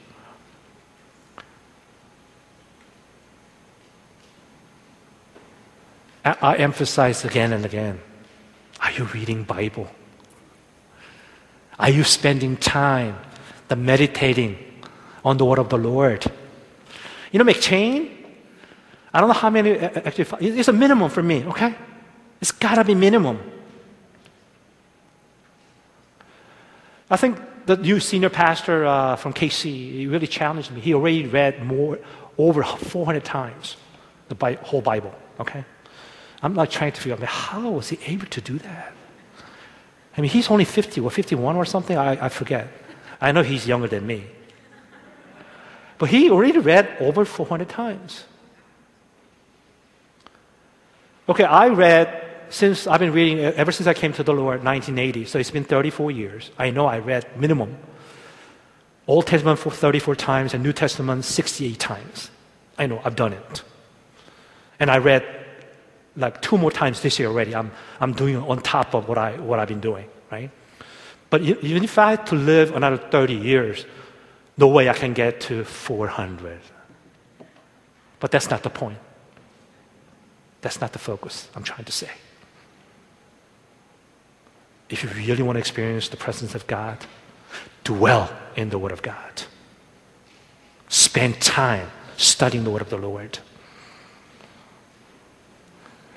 I, 6.26 6.38
I 6.42 6.56
emphasize 6.58 7.26
again 7.26 7.54
and 7.54 7.66
again, 7.66 8.00
are 8.82 8.92
you 8.92 9.06
reading 9.06 9.44
Bible? 9.44 9.90
Are 11.80 11.90
you 11.90 12.04
spending 12.04 12.58
time 12.58 13.18
the 13.68 13.76
meditating 13.76 14.58
on 15.24 15.38
the 15.38 15.46
word 15.46 15.60
of 15.60 15.70
the 15.70 15.78
Lord? 15.78 16.26
You 17.32 17.40
know, 17.40 17.46
McCheyne, 17.46 18.10
I 19.14 19.20
don't 19.20 19.30
know 19.30 19.34
how 19.34 19.50
many, 19.50 19.78
actually, 19.78 20.26
it's 20.48 20.68
a 20.68 20.74
minimum 20.74 21.10
for 21.10 21.24
me, 21.24 21.46
okay? 21.46 21.76
It's 22.40 22.52
gotta 22.52 22.84
be 22.84 22.96
minimum. 22.96 23.40
I 27.10 27.18
think 27.18 27.38
the 27.66 27.78
new 27.78 28.00
senior 28.00 28.30
pastor 28.30 28.86
uh, 28.86 29.16
from 29.16 29.34
KC, 29.34 29.64
he 29.64 30.08
really 30.08 30.28
challenged 30.28 30.72
me. 30.72 30.82
He 30.82 30.94
already 30.94 31.26
read 31.28 31.64
more, 31.64 32.00
over 32.38 32.64
400 32.64 33.24
times 33.24 33.76
the 34.30 34.58
whole 34.64 34.82
Bible, 34.82 35.14
okay? 35.40 35.66
I'm 36.42 36.54
not 36.54 36.72
trying 36.72 36.94
to 36.94 37.02
figure 37.02 37.14
out 37.14 37.24
how 37.24 37.70
was 37.70 37.90
he 37.90 38.00
able 38.06 38.28
to 38.28 38.42
do 38.42 38.58
that? 38.60 38.94
I 40.18 40.22
mean, 40.22 40.30
he's 40.30 40.50
only 40.50 40.66
50 40.66 41.02
or 41.02 41.10
51 41.10 41.56
or 41.56 41.66
something, 41.66 41.98
I, 41.98 42.26
I 42.26 42.30
forget. 42.30 42.68
I 43.20 43.32
know 43.32 43.44
he's 43.44 43.68
younger 43.68 43.88
than 43.88 44.06
me. 44.06 44.26
But 45.98 46.10
he 46.10 46.30
already 46.30 46.58
read 46.58 46.98
over 47.00 47.24
400 47.24 47.70
times. 47.70 48.26
Okay, 51.30 51.44
I 51.44 51.68
read 51.70 52.22
since 52.50 52.88
I've 52.88 53.00
been 53.00 53.14
reading 53.14 53.46
uh, 53.46 53.54
ever 53.56 53.72
since 53.72 53.88
I 53.88 53.94
came 53.94 54.12
to 54.14 54.24
the 54.24 54.34
Lord, 54.34 54.64
1980. 54.64 55.26
So 55.26 55.40
it's 55.40 55.52
been 55.52 55.64
34 55.64 56.12
years. 56.12 56.52
I 56.58 56.72
know 56.72 56.88
I 56.88 57.00
read 57.00 57.26
minimum 57.38 57.78
Old 59.08 59.28
Testament 59.28 59.60
for 59.60 59.72
34 59.72 60.16
times 60.16 60.54
and 60.54 60.64
New 60.64 60.74
Testament 60.74 61.26
68 61.26 61.80
times. 61.80 62.30
I 62.78 62.88
know 62.88 63.02
I've 63.04 63.16
done 63.16 63.34
it. 63.34 63.64
And 64.80 64.90
I 64.90 64.98
read 64.98 65.24
like 66.16 66.42
two 66.42 66.58
more 66.58 66.72
times 66.72 67.02
this 67.02 67.20
year 67.20 67.30
already. 67.30 67.56
I'm, 67.56 67.72
I'm 68.00 68.14
doing 68.14 68.38
on 68.38 68.62
top 68.62 68.94
of 68.94 69.08
what, 69.08 69.18
I, 69.18 69.40
what 69.40 69.60
I've 69.60 69.68
been 69.68 69.80
doing, 69.80 70.06
right? 70.32 70.50
But 71.30 71.42
even 71.42 71.84
if 71.84 71.98
I 71.98 72.12
had 72.12 72.28
to 72.28 72.36
live 72.36 72.76
another 72.76 72.98
30 72.98 73.34
years, 73.34 73.86
no 74.58 74.68
way 74.68 74.90
I 74.90 74.94
can 74.94 75.14
get 75.14 75.40
to 75.42 75.64
400. 75.64 76.60
But 78.20 78.32
that's 78.32 78.50
not 78.50 78.64
the 78.64 78.70
point. 78.70 79.00
That's 80.62 80.80
not 80.80 80.94
the 80.94 81.00
focus 81.00 81.50
I'm 81.56 81.64
trying 81.64 81.86
to 81.86 81.92
say. 81.92 82.10
If 84.90 85.04
you 85.04 85.10
really 85.10 85.42
want 85.42 85.56
to 85.56 85.60
experience 85.60 86.10
the 86.10 86.18
presence 86.18 86.54
of 86.54 86.68
God, 86.68 86.98
dwell 87.86 88.32
in 88.56 88.70
the 88.70 88.78
Word 88.78 88.92
of 88.92 89.02
God. 89.02 89.44
Spend 90.90 91.42
time 91.42 91.90
studying 92.18 92.66
the 92.66 92.70
Word 92.70 92.82
of 92.82 92.90
the 92.90 92.98
Lord. 92.98 93.40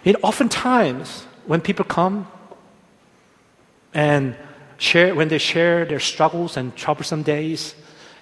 And 0.04 0.16
oftentimes, 0.22 1.26
when 1.46 1.60
people 1.60 1.84
come 1.84 2.28
and 3.94 4.36
share, 4.76 5.14
when 5.14 5.28
they 5.28 5.38
share 5.38 5.84
their 5.84 6.00
struggles 6.00 6.56
and 6.56 6.76
troublesome 6.76 7.22
days, 7.22 7.74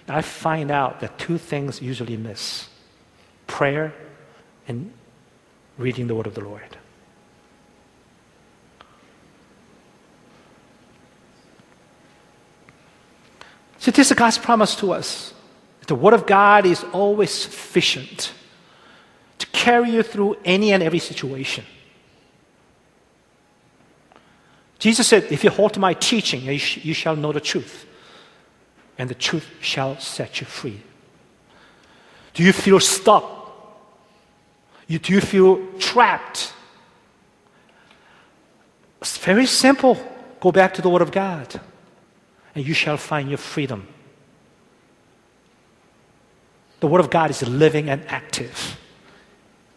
I 0.08 0.22
find 0.22 0.70
out 0.70 1.00
that 1.00 1.18
two 1.18 1.38
things 1.38 1.80
usually 1.80 2.16
miss 2.16 2.68
prayer 3.46 3.92
and 4.68 4.92
reading 5.78 6.06
the 6.06 6.14
word 6.14 6.26
of 6.26 6.34
the 6.34 6.40
Lord. 6.42 6.76
So 13.78 13.90
this 13.90 14.12
is 14.12 14.16
God's 14.16 14.38
promise 14.38 14.76
to 14.76 14.92
us. 14.92 15.34
The 15.88 15.96
Word 15.96 16.14
of 16.14 16.24
God 16.24 16.66
is 16.66 16.84
always 16.92 17.32
sufficient 17.32 18.32
carry 19.62 19.90
you 19.90 20.03
through 20.03 20.37
any 20.44 20.72
and 20.72 20.83
every 20.83 20.98
situation. 20.98 21.64
Jesus 24.81 25.07
said, 25.07 25.31
If 25.31 25.44
you 25.44 25.51
hold 25.51 25.75
to 25.75 25.81
my 25.81 25.94
teaching, 25.94 26.42
you, 26.42 26.59
sh- 26.59 26.85
you 26.85 26.94
shall 26.94 27.14
know 27.14 27.31
the 27.31 27.40
truth, 27.40 27.87
and 28.98 29.09
the 29.09 29.14
truth 29.14 29.46
shall 29.61 29.96
set 30.01 30.40
you 30.40 30.46
free. 30.48 30.81
Do 32.35 32.42
you 32.42 32.53
feel 32.53 32.81
stuck? 32.81 33.25
You, 34.88 34.98
do 34.98 35.12
you 35.12 35.20
feel 35.20 35.64
trapped? 35.79 36.53
It's 39.01 39.18
very 39.18 39.46
simple. 39.46 39.96
Go 40.40 40.51
back 40.51 40.75
to 40.75 40.83
the 40.83 40.88
Word 40.88 41.03
of 41.03 41.12
God, 41.12 41.61
and 42.57 42.66
you 42.66 42.75
shall 42.75 42.96
find 42.96 43.29
your 43.29 43.38
freedom. 43.38 43.87
The 46.81 46.88
Word 46.88 47.01
of 47.01 47.11
God 47.11 47.31
is 47.31 47.46
living 47.46 47.88
and 47.88 48.05
active. 48.09 48.77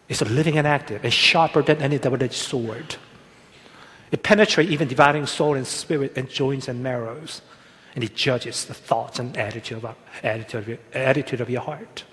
It's 0.08 0.22
a 0.22 0.24
living 0.24 0.56
and 0.58 0.66
active. 0.66 1.04
It's 1.04 1.14
sharper 1.14 1.62
than 1.62 1.82
any 1.82 1.98
double-edged 1.98 2.32
sword. 2.32 2.96
It 4.12 4.22
penetrates 4.22 4.70
even 4.70 4.88
dividing 4.88 5.26
soul 5.26 5.54
and 5.54 5.66
spirit 5.66 6.16
and 6.16 6.28
joints 6.28 6.68
and 6.68 6.82
marrows. 6.82 7.42
And 7.94 8.04
it 8.04 8.14
judges 8.14 8.66
the 8.66 8.74
thoughts 8.74 9.18
and 9.18 9.36
attitude 9.36 9.82
of, 9.82 9.96
attitude 10.22 10.60
of, 10.60 10.68
your, 10.68 10.78
attitude 10.92 11.40
of 11.40 11.50
your 11.50 11.62
heart. 11.62 12.04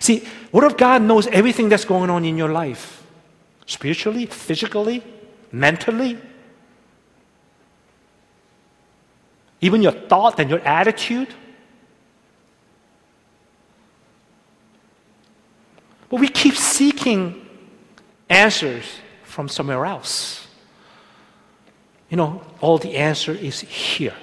See, 0.00 0.26
Word 0.52 0.64
of 0.64 0.76
God 0.76 1.02
knows 1.02 1.26
everything 1.28 1.68
that's 1.68 1.84
going 1.84 2.10
on 2.10 2.24
in 2.24 2.36
your 2.36 2.50
life 2.50 3.04
spiritually, 3.66 4.26
physically, 4.26 5.04
mentally. 5.52 6.18
Even 9.60 9.82
your 9.82 9.92
thought 9.92 10.40
and 10.40 10.50
your 10.50 10.60
attitude. 10.60 11.34
But 16.08 16.20
we 16.20 16.28
keep 16.28 16.54
seeking 16.54 17.46
answers 18.28 18.84
from 19.24 19.48
somewhere 19.48 19.84
else. 19.84 20.46
You 22.10 22.16
know, 22.16 22.42
all 22.60 22.78
the 22.78 22.96
answer 22.96 23.32
is 23.32 23.60
here. 23.60 24.14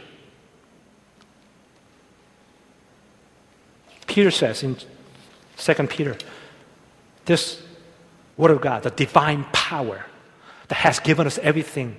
Peter 4.07 4.31
says 4.31 4.63
in 4.63 4.77
2 5.57 5.73
Peter, 5.87 6.17
this 7.25 7.61
Word 8.37 8.51
of 8.51 8.61
God, 8.61 8.83
the 8.83 8.89
divine 8.89 9.45
power 9.51 10.05
that 10.67 10.75
has 10.75 10.99
given 10.99 11.27
us 11.27 11.37
everything 11.39 11.95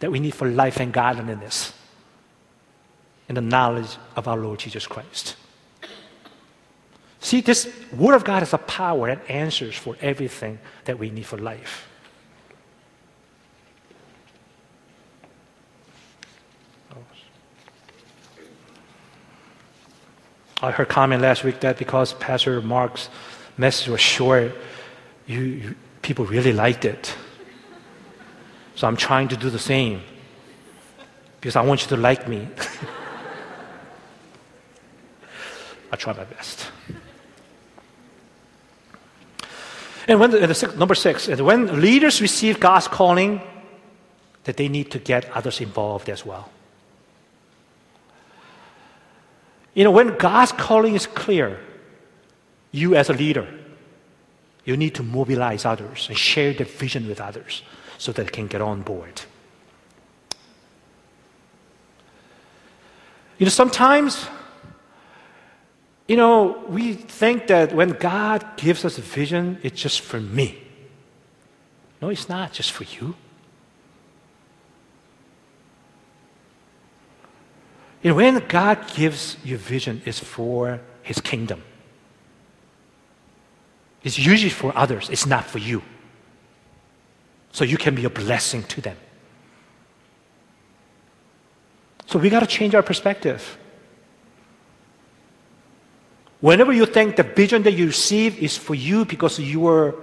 that 0.00 0.10
we 0.10 0.20
need 0.20 0.34
for 0.34 0.48
life 0.48 0.80
and 0.80 0.92
godliness 0.92 1.72
in 3.28 3.34
the 3.34 3.40
knowledge 3.40 3.96
of 4.16 4.28
our 4.28 4.36
Lord 4.36 4.58
Jesus 4.58 4.86
Christ. 4.86 5.36
See, 7.20 7.40
this 7.40 7.72
Word 7.96 8.14
of 8.14 8.24
God 8.24 8.42
is 8.42 8.52
a 8.52 8.58
power 8.58 9.08
that 9.08 9.28
answers 9.28 9.74
for 9.76 9.96
everything 10.00 10.58
that 10.84 10.98
we 10.98 11.10
need 11.10 11.26
for 11.26 11.36
life. 11.36 11.88
I 20.60 20.72
heard 20.72 20.88
comment 20.88 21.22
last 21.22 21.44
week 21.44 21.60
that 21.60 21.78
because 21.78 22.14
Pastor 22.14 22.60
Mark's 22.60 23.08
message 23.56 23.88
was 23.88 24.00
short, 24.00 24.56
you, 25.26 25.40
you, 25.40 25.76
people 26.02 26.24
really 26.24 26.52
liked 26.52 26.84
it. 26.84 27.14
So 28.74 28.88
I'm 28.88 28.96
trying 28.96 29.28
to 29.28 29.36
do 29.36 29.50
the 29.50 29.58
same 29.58 30.02
because 31.40 31.54
I 31.54 31.60
want 31.62 31.82
you 31.82 31.88
to 31.88 31.96
like 31.96 32.26
me. 32.26 32.48
I 35.92 35.96
try 35.96 36.12
my 36.12 36.24
best. 36.24 36.72
And 40.08 40.18
when 40.18 40.30
the, 40.30 40.46
the, 40.46 40.74
number 40.78 40.94
six, 40.94 41.28
when 41.28 41.82
leaders 41.82 42.22
receive 42.22 42.58
God's 42.58 42.88
calling, 42.88 43.42
that 44.44 44.56
they 44.56 44.68
need 44.68 44.90
to 44.92 44.98
get 44.98 45.30
others 45.32 45.60
involved 45.60 46.08
as 46.08 46.24
well. 46.24 46.50
You 49.74 49.84
know, 49.84 49.90
when 49.90 50.16
God's 50.16 50.52
calling 50.52 50.94
is 50.94 51.06
clear, 51.06 51.60
you 52.72 52.96
as 52.96 53.10
a 53.10 53.12
leader, 53.12 53.46
you 54.64 54.76
need 54.76 54.94
to 54.94 55.02
mobilize 55.02 55.66
others 55.66 56.08
and 56.08 56.16
share 56.16 56.54
the 56.54 56.64
vision 56.64 57.06
with 57.06 57.20
others 57.20 57.62
so 57.98 58.10
that 58.12 58.24
they 58.24 58.32
can 58.32 58.46
get 58.46 58.62
on 58.62 58.80
board. 58.80 59.22
You 63.38 63.44
know, 63.44 63.50
sometimes, 63.50 64.26
you 66.08 66.16
know, 66.16 66.64
we 66.68 66.94
think 66.94 67.48
that 67.48 67.74
when 67.74 67.90
God 67.90 68.56
gives 68.56 68.84
us 68.84 68.96
a 68.96 69.02
vision, 69.02 69.58
it's 69.62 69.80
just 69.80 70.00
for 70.00 70.18
me. 70.18 70.58
No, 72.00 72.08
it's 72.08 72.28
not 72.28 72.52
just 72.52 72.72
for 72.72 72.84
you. 72.84 73.14
You 78.02 78.10
know, 78.10 78.16
when 78.16 78.38
God 78.48 78.86
gives 78.94 79.36
you 79.44 79.58
vision, 79.58 80.00
it's 80.06 80.18
for 80.18 80.80
His 81.02 81.20
kingdom. 81.20 81.62
It's 84.02 84.18
usually 84.18 84.50
for 84.50 84.76
others, 84.76 85.10
it's 85.10 85.26
not 85.26 85.44
for 85.44 85.58
you. 85.58 85.82
So 87.52 87.64
you 87.64 87.76
can 87.76 87.94
be 87.94 88.04
a 88.04 88.10
blessing 88.10 88.62
to 88.64 88.80
them. 88.80 88.96
So 92.06 92.18
we 92.18 92.30
got 92.30 92.40
to 92.40 92.46
change 92.46 92.74
our 92.74 92.82
perspective. 92.82 93.58
Whenever 96.40 96.72
you 96.72 96.86
think 96.86 97.16
the 97.16 97.24
vision 97.24 97.62
that 97.64 97.72
you 97.72 97.86
receive 97.86 98.38
is 98.38 98.56
for 98.56 98.74
you 98.74 99.04
because 99.04 99.38
you 99.38 99.66
are 99.66 99.94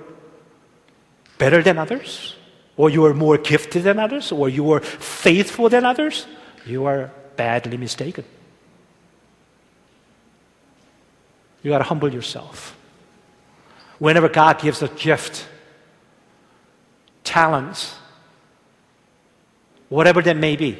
better 1.37 1.63
than 1.63 1.77
others, 1.77 2.35
or 2.77 2.89
you 2.89 3.05
are 3.05 3.13
more 3.13 3.37
gifted 3.37 3.83
than 3.83 3.99
others, 3.99 4.31
or 4.31 4.49
you 4.49 4.71
are 4.71 4.81
faithful 4.81 5.69
than 5.69 5.85
others, 5.85 6.25
you 6.65 6.85
are 6.85 7.11
badly 7.35 7.77
mistaken. 7.77 8.25
You 11.63 11.71
got 11.71 11.79
to 11.79 11.83
humble 11.85 12.13
yourself. 12.13 12.77
Whenever 13.97 14.27
God 14.27 14.59
gives 14.59 14.81
a 14.81 14.89
gift, 14.89 15.47
talents, 17.23 17.95
whatever 19.89 20.21
that 20.21 20.35
may 20.35 20.55
be, 20.57 20.77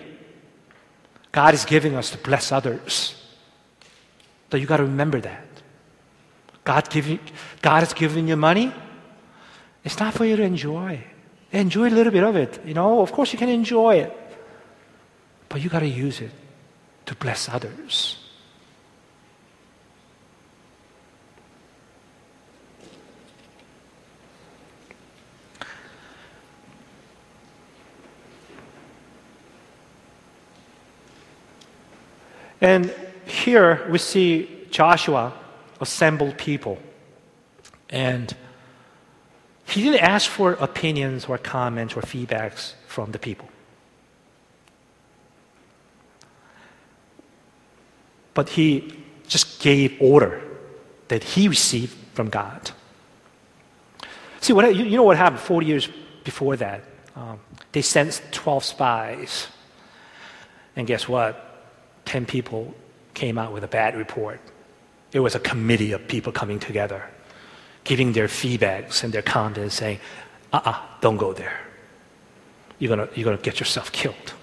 God 1.31 1.53
is 1.53 1.65
giving 1.65 1.95
us 1.95 2.11
to 2.11 2.17
bless 2.17 2.51
others. 2.51 3.15
So 4.51 4.57
you 4.57 4.65
got 4.65 4.77
to 4.77 4.83
remember 4.83 5.19
that. 5.21 5.44
God, 6.65 6.89
give 6.89 7.19
God 7.61 7.79
has 7.81 7.93
given 7.93 8.27
you 8.27 8.35
money. 8.35 8.73
It's 9.83 9.99
not 9.99 10.13
for 10.15 10.25
you 10.25 10.35
to 10.35 10.43
enjoy. 10.43 10.99
Enjoy 11.51 11.87
a 11.87 11.93
little 11.93 12.11
bit 12.11 12.23
of 12.23 12.35
it. 12.35 12.59
You 12.65 12.73
know, 12.73 13.01
of 13.01 13.11
course 13.11 13.31
you 13.31 13.39
can 13.39 13.49
enjoy 13.49 13.97
it. 13.97 14.11
But 15.47 15.61
you 15.61 15.69
got 15.69 15.79
to 15.79 15.87
use 15.87 16.21
it 16.21 16.31
to 17.05 17.15
bless 17.15 17.47
others. 17.47 18.17
And 32.59 32.91
here 33.27 33.87
we 33.91 33.99
see 33.99 34.65
Joshua 34.71 35.31
assemble 35.81 36.33
people. 36.33 36.77
And 37.89 38.35
he 39.65 39.83
didn't 39.83 40.01
ask 40.01 40.29
for 40.29 40.53
opinions 40.53 41.25
or 41.25 41.37
comments 41.37 41.95
or 41.95 42.01
feedbacks 42.01 42.73
from 42.87 43.11
the 43.11 43.19
people. 43.19 43.49
but 48.35 48.49
he 48.49 48.93
just 49.27 49.59
gave 49.59 49.99
order 49.99 50.39
that 51.07 51.23
he 51.23 51.47
received 51.47 51.95
from 52.13 52.29
God. 52.29 52.69
See, 54.41 54.53
what, 54.53 54.75
you, 54.75 54.95
know 54.97 55.03
what 55.03 55.17
happened 55.17 55.41
40 55.41 55.65
years 55.65 55.89
before 56.23 56.55
that? 56.57 56.83
Um, 57.15 57.39
they 57.71 57.81
sent 57.81 58.21
12 58.31 58.63
spies. 58.63 59.47
And 60.75 60.85
guess 60.85 61.09
what? 61.09 61.41
10 62.05 62.27
people 62.27 62.75
came 63.15 63.39
out 63.39 63.51
with 63.53 63.63
a 63.63 63.67
bad 63.67 63.95
report. 63.95 64.39
It 65.15 65.21
was 65.21 65.33
a 65.33 65.39
committee 65.39 65.93
of 65.93 66.09
people 66.09 66.33
coming 66.33 66.59
together, 66.59 67.09
giving 67.85 68.11
their 68.11 68.27
feedbacks 68.27 69.01
and 69.01 69.13
their 69.13 69.21
comments, 69.21 69.75
saying, 69.75 69.99
uh 70.51 70.57
uh-uh, 70.57 70.71
uh, 70.71 70.81
do 70.99 71.11
not 71.13 71.19
go 71.19 71.31
there. 71.31 71.57
You're 72.79 72.93
going 72.93 73.09
you're 73.15 73.23
going 73.23 73.37
to 73.37 73.41
get 73.41 73.57
yourself 73.57 73.93
killed. 73.93 74.33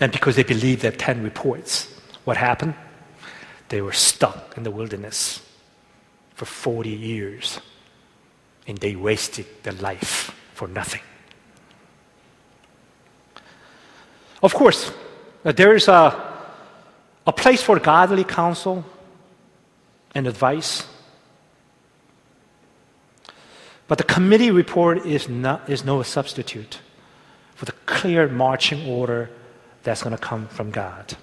And 0.00 0.10
because 0.10 0.34
they 0.34 0.42
believed 0.42 0.82
their 0.82 0.90
10 0.90 1.22
reports, 1.22 1.86
what 2.24 2.36
happened? 2.36 2.74
They 3.68 3.80
were 3.80 3.92
stuck 3.92 4.56
in 4.56 4.64
the 4.64 4.72
wilderness 4.72 5.40
for 6.34 6.46
40 6.46 6.90
years. 6.90 7.60
And 8.66 8.76
they 8.78 8.96
wasted 8.96 9.46
their 9.62 9.74
life 9.74 10.34
for 10.54 10.66
nothing. 10.66 11.02
Of 14.42 14.52
course, 14.52 14.92
there 15.42 15.74
is 15.74 15.88
a, 15.88 16.38
a 17.26 17.32
place 17.32 17.62
for 17.62 17.78
godly 17.78 18.24
counsel 18.24 18.84
and 20.14 20.26
advice. 20.26 20.86
But 23.86 23.98
the 23.98 24.04
committee 24.04 24.50
report 24.50 25.06
is, 25.06 25.28
not, 25.28 25.68
is 25.68 25.84
no 25.84 26.02
substitute 26.02 26.80
for 27.54 27.64
the 27.64 27.72
clear 27.86 28.28
marching 28.28 28.88
order 28.88 29.30
that's 29.82 30.02
going 30.02 30.14
to 30.14 30.22
come 30.22 30.46
from 30.48 30.70
God. 30.70 31.16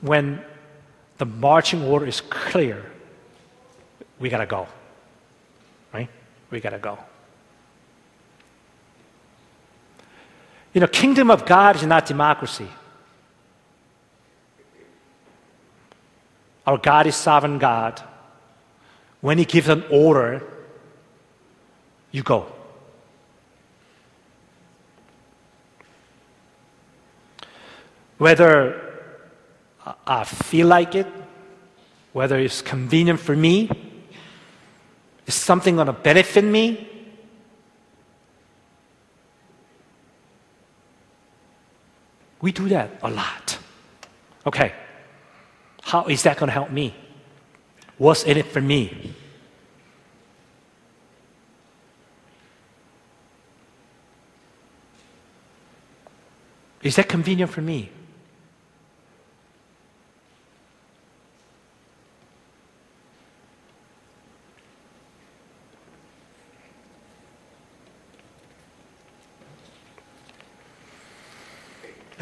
When 0.00 0.42
the 1.18 1.26
marching 1.26 1.84
order 1.84 2.06
is 2.06 2.20
clear, 2.20 2.84
we 4.18 4.28
got 4.28 4.38
to 4.38 4.46
go. 4.46 4.66
Right? 5.92 6.08
We 6.50 6.60
got 6.60 6.70
to 6.70 6.78
go. 6.78 6.98
You 10.72 10.80
know, 10.80 10.86
kingdom 10.86 11.30
of 11.30 11.44
God 11.44 11.76
is 11.76 11.84
not 11.84 12.06
democracy. 12.06 12.68
Our 16.66 16.78
God 16.78 17.06
is 17.06 17.16
sovereign 17.16 17.58
God. 17.58 18.02
When 19.20 19.38
He 19.38 19.44
gives 19.44 19.68
an 19.68 19.84
order, 19.90 20.42
you 22.10 22.22
go. 22.22 22.46
Whether 28.18 28.80
I 30.06 30.24
feel 30.24 30.68
like 30.68 30.94
it, 30.94 31.06
whether 32.12 32.38
it's 32.38 32.62
convenient 32.62 33.18
for 33.18 33.34
me, 33.34 33.68
is 35.26 35.34
something 35.34 35.74
going 35.74 35.88
to 35.88 35.92
benefit 35.92 36.44
me, 36.44 36.88
We 42.42 42.52
do 42.52 42.68
that 42.68 42.90
a 43.02 43.08
lot. 43.08 43.58
Okay, 44.44 44.74
how 45.80 46.06
is 46.06 46.24
that 46.24 46.36
going 46.36 46.48
to 46.48 46.52
help 46.52 46.70
me? 46.70 46.94
What's 47.96 48.24
in 48.24 48.36
it 48.36 48.46
for 48.46 48.60
me? 48.60 49.14
Is 56.82 56.96
that 56.96 57.08
convenient 57.08 57.52
for 57.52 57.62
me? 57.62 57.90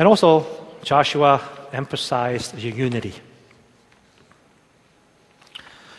And 0.01 0.09
also, 0.09 0.47
Joshua 0.83 1.47
emphasized 1.75 2.55
the 2.55 2.63
unity. 2.63 3.13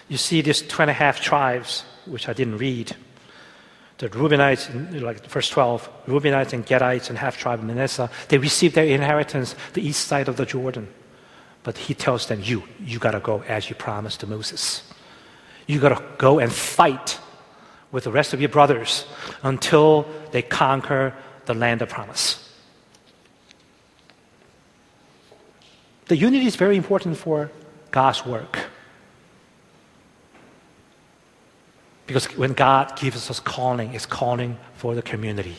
You 0.09 0.17
see 0.17 0.41
these 0.41 0.63
two 0.63 0.81
and 0.81 0.89
a 0.89 0.93
half 0.93 1.21
tribes, 1.21 1.85
which 2.07 2.27
I 2.27 2.33
didn't 2.33 2.57
read. 2.57 2.95
The 3.99 4.09
Reubenites, 4.09 4.99
like 4.99 5.23
verse 5.27 5.49
12, 5.49 5.87
Reubenites 6.07 6.51
and 6.51 6.65
Gadites 6.65 7.09
and 7.09 7.17
half 7.19 7.37
tribe 7.37 7.59
of 7.59 7.65
Manasseh, 7.65 8.09
they 8.29 8.39
received 8.39 8.73
their 8.73 8.85
inheritance 8.85 9.53
the 9.73 9.87
east 9.87 10.07
side 10.07 10.27
of 10.27 10.35
the 10.35 10.47
Jordan. 10.47 10.91
But 11.61 11.77
he 11.77 11.93
tells 11.93 12.25
them, 12.25 12.41
you, 12.43 12.63
you 12.83 12.97
got 12.97 13.11
to 13.11 13.19
go 13.19 13.43
as 13.43 13.69
you 13.69 13.75
promised 13.75 14.21
to 14.21 14.25
Moses. 14.25 14.81
You 15.67 15.79
got 15.79 15.95
to 15.95 16.03
go 16.17 16.39
and 16.39 16.51
fight 16.51 17.19
with 17.91 18.05
the 18.05 18.11
rest 18.11 18.33
of 18.33 18.39
your 18.39 18.49
brothers 18.49 19.05
until 19.43 20.07
they 20.31 20.41
conquer 20.41 21.13
the 21.45 21.53
land 21.53 21.83
of 21.83 21.89
promise. 21.89 22.50
The 26.11 26.17
unity 26.17 26.45
is 26.45 26.57
very 26.57 26.75
important 26.75 27.15
for 27.15 27.49
God's 27.89 28.25
work. 28.25 28.59
Because 32.05 32.25
when 32.35 32.51
God 32.51 32.99
gives 32.99 33.29
us 33.29 33.39
calling, 33.39 33.93
it's 33.93 34.05
calling 34.05 34.57
for 34.73 34.93
the 34.93 35.01
community. 35.01 35.55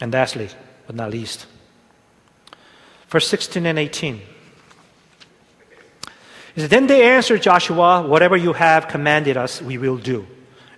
And 0.00 0.10
lastly, 0.10 0.48
but 0.86 0.96
not 0.96 1.10
least, 1.10 1.44
verse 3.10 3.28
16 3.28 3.66
and 3.66 3.78
18. 3.78 4.22
Said, 6.56 6.70
then 6.70 6.86
they 6.86 7.06
answered 7.06 7.42
Joshua, 7.42 8.08
Whatever 8.08 8.38
you 8.38 8.54
have 8.54 8.88
commanded 8.88 9.36
us, 9.36 9.60
we 9.60 9.76
will 9.76 9.98
do. 9.98 10.26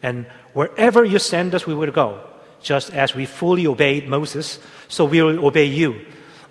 And 0.03 0.27
wherever 0.53 1.05
you 1.05 1.21
send 1.21 1.55
us, 1.55 1.65
we 1.65 1.75
will 1.75 1.93
go 1.93 2.32
just 2.63 2.93
as 2.93 3.15
we 3.15 3.27
fully 3.27 3.67
obeyed 3.67 4.09
Moses, 4.09 4.59
so 4.89 5.05
we 5.05 5.23
will 5.23 5.45
obey 5.45 5.67
you. 5.67 6.01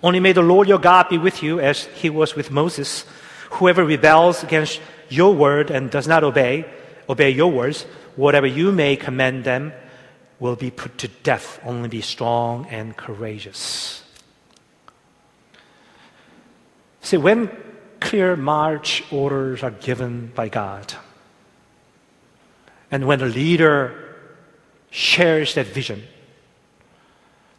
Only 0.02 0.20
may 0.20 0.32
the 0.32 0.42
Lord 0.42 0.68
your 0.68 0.78
God 0.78 1.08
be 1.08 1.18
with 1.18 1.42
you 1.42 1.60
as 1.60 1.84
he 1.84 2.10
was 2.10 2.34
with 2.34 2.50
Moses. 2.50 3.04
Whoever 3.50 3.84
rebels 3.84 4.42
against 4.42 4.80
your 5.08 5.34
word 5.34 5.70
and 5.70 5.90
does 5.90 6.08
not 6.08 6.24
obey, 6.24 6.64
obey 7.08 7.30
your 7.30 7.50
words, 7.50 7.84
whatever 8.16 8.46
you 8.46 8.72
may 8.72 8.96
command 8.96 9.44
them 9.44 9.72
will 10.40 10.56
be 10.56 10.70
put 10.70 10.98
to 10.98 11.08
death. 11.22 11.60
Only 11.64 11.88
be 11.88 12.00
strong 12.00 12.66
and 12.66 12.96
courageous. 12.96 14.02
See, 17.00 17.16
when 17.16 17.50
clear 18.00 18.36
march 18.36 19.04
orders 19.12 19.62
are 19.62 19.70
given 19.70 20.32
by 20.34 20.48
God, 20.48 20.94
and 22.90 23.06
when 23.06 23.20
a 23.20 23.26
leader 23.26 24.11
shares 24.92 25.54
that 25.54 25.66
vision, 25.66 26.04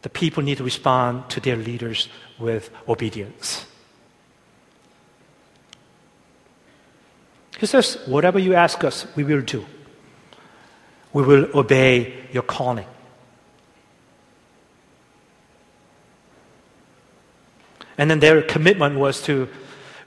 the 0.02 0.08
people 0.08 0.42
need 0.42 0.56
to 0.58 0.64
respond 0.64 1.28
to 1.28 1.40
their 1.40 1.56
leaders 1.56 2.08
with 2.38 2.70
obedience. 2.88 3.66
He 7.58 7.66
says, 7.66 7.98
Whatever 8.06 8.38
you 8.38 8.54
ask 8.54 8.82
us, 8.84 9.06
we 9.16 9.24
will 9.24 9.42
do. 9.42 9.66
We 11.12 11.22
will 11.22 11.48
obey 11.54 12.14
your 12.32 12.42
calling. 12.42 12.86
And 17.98 18.10
then 18.10 18.20
their 18.20 18.42
commitment 18.42 18.98
was 18.98 19.22
to 19.22 19.48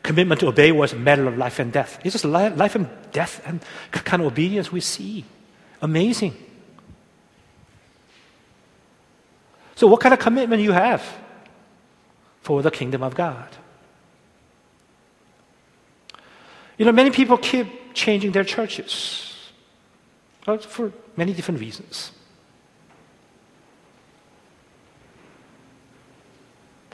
commitment 0.03 0.39
to 0.41 0.47
obey 0.47 0.71
was 0.71 0.93
a 0.93 0.97
matter 0.97 1.27
of 1.27 1.37
life 1.37 1.59
and 1.59 1.71
death. 1.71 1.99
It's 2.03 2.13
just 2.13 2.25
life 2.25 2.75
and 2.75 2.87
death 3.11 3.41
and 3.45 3.61
kind 3.91 4.21
of 4.21 4.27
obedience 4.27 4.71
we 4.71 4.81
see. 4.81 5.25
Amazing. 5.81 6.35
So, 9.77 9.85
what 9.85 9.99
kind 9.99 10.11
of 10.11 10.19
commitment 10.19 10.63
you 10.63 10.71
have 10.71 11.05
for 12.41 12.63
the 12.63 12.71
kingdom 12.71 13.03
of 13.03 13.13
God? 13.13 13.47
You 16.79 16.85
know, 16.85 16.91
many 16.91 17.11
people 17.11 17.37
keep 17.37 17.93
changing 17.93 18.31
their 18.31 18.43
churches 18.43 19.51
for 20.61 20.91
many 21.15 21.31
different 21.31 21.59
reasons. 21.59 22.11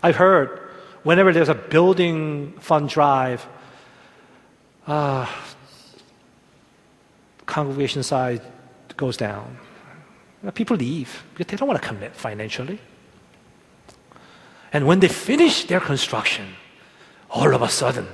I've 0.01 0.17
heard 0.17 0.49
whenever 1.03 1.31
there's 1.31 1.47
a 1.47 1.55
building 1.55 2.51
fund 2.59 2.89
drive, 2.89 3.47
uh, 4.87 5.25
congregation 7.45 8.03
size 8.03 8.41
goes 8.97 9.15
down. 9.15 9.57
People 10.51 10.75
leave 10.75 11.23
because 11.33 11.49
they 11.49 11.57
don't 11.57 11.67
want 11.67 11.81
to 11.81 11.87
commit 11.87 12.15
financially. 12.15 12.79
And 14.73 14.85
when 14.85 14.99
they 14.99 15.07
finish 15.07 15.65
their 15.65 15.79
construction, 15.79 16.55
all 17.29 17.53
of 17.53 17.61
a 17.61 17.69
sudden, 17.69 18.07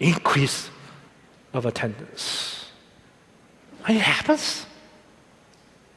increase 0.00 0.70
of 1.52 1.66
attendance. 1.66 2.70
And 3.86 3.98
it 3.98 4.02
happens. 4.02 4.64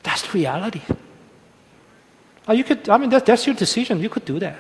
That's 0.04 0.24
the 0.24 0.30
reality. 0.38 0.82
You 2.50 2.64
could, 2.64 2.90
I 2.90 2.98
mean, 2.98 3.10
that, 3.10 3.26
that's 3.26 3.46
your 3.46 3.56
decision. 3.56 4.00
You 4.00 4.10
could 4.10 4.26
do 4.26 4.40
that. 4.40 4.58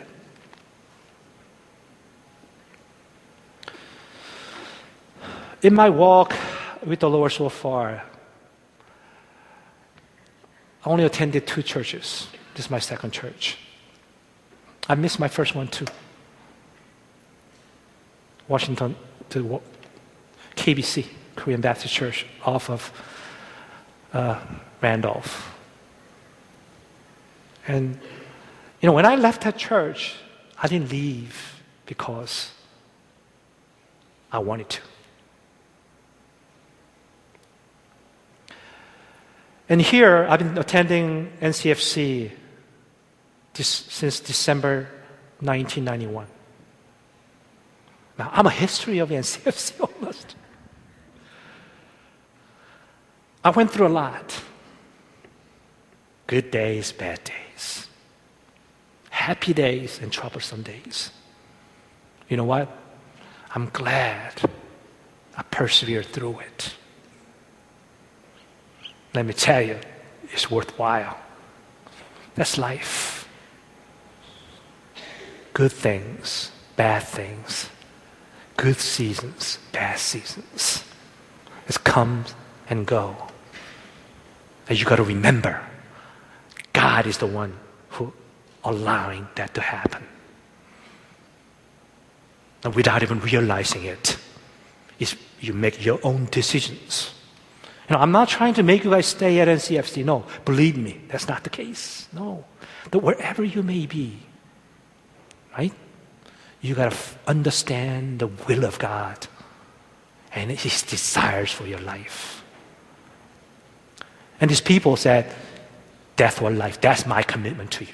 In 5.61 5.73
my 5.73 5.89
walk 5.89 6.33
with 6.85 6.99
the 6.99 7.09
Lord 7.09 7.31
so 7.31 7.49
far, 7.49 8.03
I 10.87 10.89
only 10.89 11.03
attended 11.03 11.45
two 11.45 11.63
churches. 11.63 12.29
This 12.55 12.67
is 12.67 12.71
my 12.71 12.79
second 12.79 13.11
church. 13.11 13.57
I 14.87 14.95
missed 14.95 15.19
my 15.19 15.27
first 15.27 15.53
one 15.53 15.67
too. 15.67 15.85
Washington 18.47 18.95
to 19.31 19.61
KBC, 20.55 21.05
Korean 21.35 21.59
Baptist 21.59 21.93
Church, 21.93 22.25
off 22.45 22.69
of 22.69 22.89
uh, 24.13 24.39
Randolph. 24.81 25.53
And, 27.67 27.99
you 28.79 28.87
know, 28.87 28.93
when 28.93 29.05
I 29.05 29.15
left 29.15 29.41
that 29.41 29.57
church, 29.57 30.15
I 30.57 30.69
didn't 30.69 30.89
leave 30.89 31.61
because 31.85 32.51
I 34.31 34.39
wanted 34.39 34.69
to. 34.69 34.81
And 39.69 39.81
here, 39.81 40.25
I've 40.29 40.39
been 40.39 40.57
attending 40.57 41.31
NCFC 41.41 42.31
this, 43.53 43.67
since 43.67 44.19
December 44.19 44.89
1991. 45.39 46.27
Now, 48.17 48.29
I'm 48.33 48.45
a 48.45 48.51
history 48.51 48.99
of 48.99 49.09
NCFC 49.21 49.79
almost. 49.81 50.35
I 53.43 53.49
went 53.49 53.71
through 53.71 53.87
a 53.87 53.89
lot 53.89 54.41
good 56.27 56.51
days, 56.51 56.91
bad 56.91 57.23
days, 57.23 57.87
happy 59.09 59.53
days, 59.53 59.99
and 60.01 60.11
troublesome 60.11 60.61
days. 60.61 61.11
You 62.27 62.35
know 62.35 62.43
what? 62.43 62.69
I'm 63.55 63.69
glad 63.69 64.33
I 65.37 65.43
persevered 65.43 66.07
through 66.07 66.39
it. 66.39 66.75
Let 69.17 69.25
me 69.25 69.33
tell 69.33 69.63
you, 69.63 69.79
it's 70.31 70.51
worthwhile. 70.51 71.17
That's 72.35 72.55
life. 72.59 73.27
Good 75.55 75.71
things, 75.71 76.51
bad 76.75 77.01
things, 77.01 77.67
good 78.57 78.77
seasons, 78.77 79.57
bad 79.71 79.97
seasons. 79.97 80.83
It 81.67 81.83
comes 81.83 82.35
and 82.69 82.85
go. 82.85 83.15
And 84.69 84.79
you 84.79 84.85
got 84.85 84.97
to 84.97 85.03
remember, 85.03 85.65
God 86.73 87.07
is 87.07 87.17
the 87.17 87.25
one 87.25 87.57
who 87.89 88.13
allowing 88.63 89.27
that 89.33 89.55
to 89.55 89.61
happen. 89.61 90.03
And 92.63 92.75
without 92.75 93.01
even 93.01 93.19
realizing 93.21 93.83
it, 93.85 94.15
you 95.39 95.53
make 95.53 95.83
your 95.83 95.99
own 96.03 96.27
decisions. 96.29 97.15
You 97.89 97.95
know, 97.95 98.01
I'm 98.01 98.11
not 98.11 98.27
trying 98.27 98.53
to 98.55 98.63
make 98.63 98.83
you 98.83 98.91
guys 98.91 99.05
stay 99.05 99.39
at 99.39 99.47
NCFC. 99.47 100.03
No, 100.03 100.25
believe 100.43 100.77
me, 100.77 101.01
that's 101.07 101.27
not 101.27 101.43
the 101.43 101.49
case. 101.49 102.07
No. 102.11 102.43
But 102.91 103.01
wherever 103.01 103.43
you 103.43 103.63
may 103.63 103.85
be, 103.85 104.19
right? 105.57 105.73
You 106.61 106.75
got 106.75 106.91
to 106.91 106.95
f- 106.95 107.17
understand 107.27 108.19
the 108.19 108.27
will 108.27 108.65
of 108.65 108.77
God 108.79 109.27
and 110.33 110.51
His 110.51 110.81
desires 110.83 111.51
for 111.51 111.65
your 111.65 111.79
life. 111.79 112.43
And 114.41 114.49
these 114.49 114.61
people 114.61 114.95
said, 114.95 115.33
Death 116.15 116.41
or 116.41 116.49
life, 116.49 116.81
that's 116.81 117.05
my 117.05 117.21
commitment 117.21 117.71
to 117.71 117.85
you. 117.85 117.93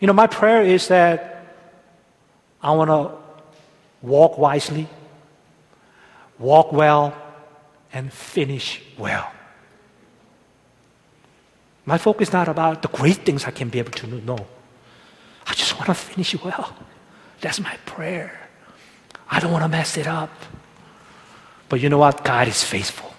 You 0.00 0.06
know, 0.08 0.12
my 0.12 0.26
prayer 0.26 0.62
is 0.62 0.88
that 0.88 1.46
I 2.62 2.72
want 2.72 2.90
to 2.90 3.12
walk 4.02 4.38
wisely, 4.38 4.88
walk 6.38 6.72
well, 6.72 7.16
and 7.92 8.12
finish 8.12 8.82
well. 8.98 9.32
My 11.84 11.98
focus 11.98 12.28
is 12.28 12.32
not 12.32 12.48
about 12.48 12.82
the 12.82 12.88
great 12.88 13.24
things 13.24 13.44
I 13.44 13.52
can 13.52 13.68
be 13.68 13.78
able 13.78 13.92
to 13.92 14.06
do. 14.06 14.20
No. 14.20 14.46
I 15.46 15.54
just 15.54 15.74
want 15.74 15.86
to 15.86 15.94
finish 15.94 16.34
well. 16.42 16.76
That's 17.40 17.60
my 17.60 17.76
prayer. 17.86 18.48
I 19.30 19.40
don't 19.40 19.52
want 19.52 19.62
to 19.62 19.68
mess 19.68 19.96
it 19.96 20.06
up. 20.06 20.30
But 21.68 21.80
you 21.80 21.88
know 21.88 21.98
what? 21.98 22.24
God 22.24 22.48
is 22.48 22.62
faithful. 22.62 23.14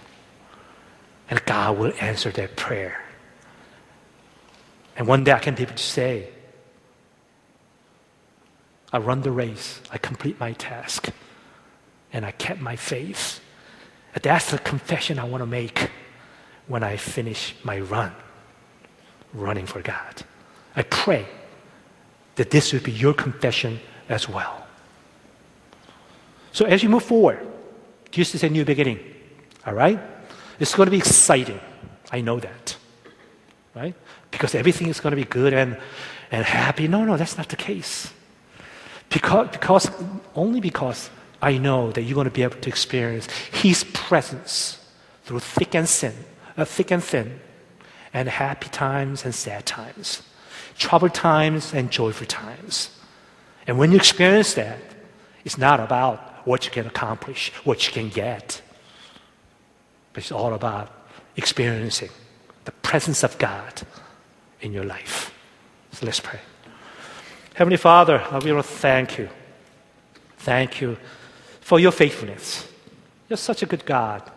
And 1.29 1.43
God 1.45 1.77
will 1.77 1.93
answer 1.99 2.31
that 2.31 2.55
prayer. 2.55 3.01
And 4.97 5.07
one 5.07 5.23
day 5.23 5.31
I 5.31 5.39
can 5.39 5.55
be 5.55 5.63
able 5.63 5.75
to 5.75 5.83
say, 5.83 6.29
I 8.91 8.97
run 8.97 9.21
the 9.21 9.31
race, 9.31 9.81
I 9.91 9.97
complete 9.97 10.39
my 10.39 10.53
task, 10.53 11.09
and 12.13 12.25
I 12.25 12.31
kept 12.31 12.61
my 12.61 12.75
faith. 12.75 13.39
That's 14.21 14.51
the 14.51 14.59
confession 14.59 15.19
I 15.19 15.25
want 15.25 15.41
to 15.41 15.45
make 15.45 15.89
when 16.67 16.83
I 16.83 16.97
finish 16.97 17.55
my 17.63 17.79
run, 17.79 18.11
running 19.33 19.65
for 19.65 19.81
God. 19.81 20.23
I 20.75 20.83
pray 20.83 21.25
that 22.35 22.51
this 22.51 22.73
would 22.73 22.83
be 22.83 22.91
your 22.91 23.13
confession 23.13 23.79
as 24.09 24.27
well. 24.29 24.65
So 26.51 26.65
as 26.65 26.81
you 26.81 26.89
move 26.89 27.03
forward, 27.03 27.45
this 28.11 28.33
is 28.33 28.43
a 28.43 28.49
new 28.49 28.65
beginning. 28.65 28.99
All 29.65 29.73
right? 29.73 29.99
It's 30.59 30.73
going 30.73 30.87
to 30.87 30.91
be 30.91 30.97
exciting. 30.97 31.59
I 32.11 32.21
know 32.21 32.39
that. 32.39 32.77
Right? 33.75 33.93
Because 34.31 34.55
everything 34.55 34.87
is 34.87 34.99
going 34.99 35.11
to 35.11 35.15
be 35.15 35.23
good 35.23 35.53
and, 35.53 35.77
and 36.31 36.43
happy. 36.43 36.87
No, 36.87 37.05
no, 37.05 37.17
that's 37.17 37.37
not 37.37 37.49
the 37.49 37.55
case. 37.55 38.11
Because, 39.09 39.49
because, 39.49 39.89
only 40.35 40.59
because 40.59 41.09
I 41.41 41.57
know 41.57 41.91
that 41.91 42.01
you're 42.01 42.15
going 42.15 42.25
to 42.25 42.31
be 42.31 42.43
able 42.43 42.57
to 42.57 42.69
experience 42.69 43.27
His 43.51 43.83
presence 43.83 44.83
through 45.23 45.39
thick 45.39 45.75
and 45.75 45.87
thin, 45.87 46.13
uh, 46.55 46.65
thick 46.65 46.91
and 46.91 47.03
thin, 47.03 47.39
and 48.13 48.27
happy 48.27 48.69
times 48.69 49.25
and 49.25 49.35
sad 49.35 49.65
times, 49.65 50.23
troubled 50.77 51.13
times 51.13 51.73
and 51.73 51.91
joyful 51.91 52.25
times. 52.25 52.89
And 53.67 53.77
when 53.77 53.91
you 53.91 53.97
experience 53.97 54.53
that, 54.53 54.79
it's 55.43 55.57
not 55.57 55.79
about 55.79 56.47
what 56.47 56.65
you 56.65 56.71
can 56.71 56.87
accomplish, 56.87 57.51
what 57.63 57.85
you 57.85 57.93
can 57.93 58.09
get, 58.09 58.61
but 60.13 60.23
it's 60.23 60.31
all 60.31 60.53
about 60.53 60.91
experiencing 61.35 62.09
the 62.65 62.71
presence 62.71 63.23
of 63.23 63.37
God 63.37 63.81
in 64.61 64.73
your 64.73 64.85
life. 64.85 65.33
So 65.91 66.05
let's 66.05 66.19
pray. 66.19 66.39
Heavenly 67.53 67.77
Father, 67.77 68.25
we 68.43 68.51
want 68.51 68.65
to 68.65 68.71
thank 68.71 69.17
you. 69.17 69.29
Thank 70.37 70.79
you 70.79 70.97
for 71.67 71.81
your 71.81 71.91
faithfulness. 71.91 72.65
You're 73.27 73.35
such 73.35 73.61
a 73.61 73.65
good 73.65 73.85
God, 73.85 74.31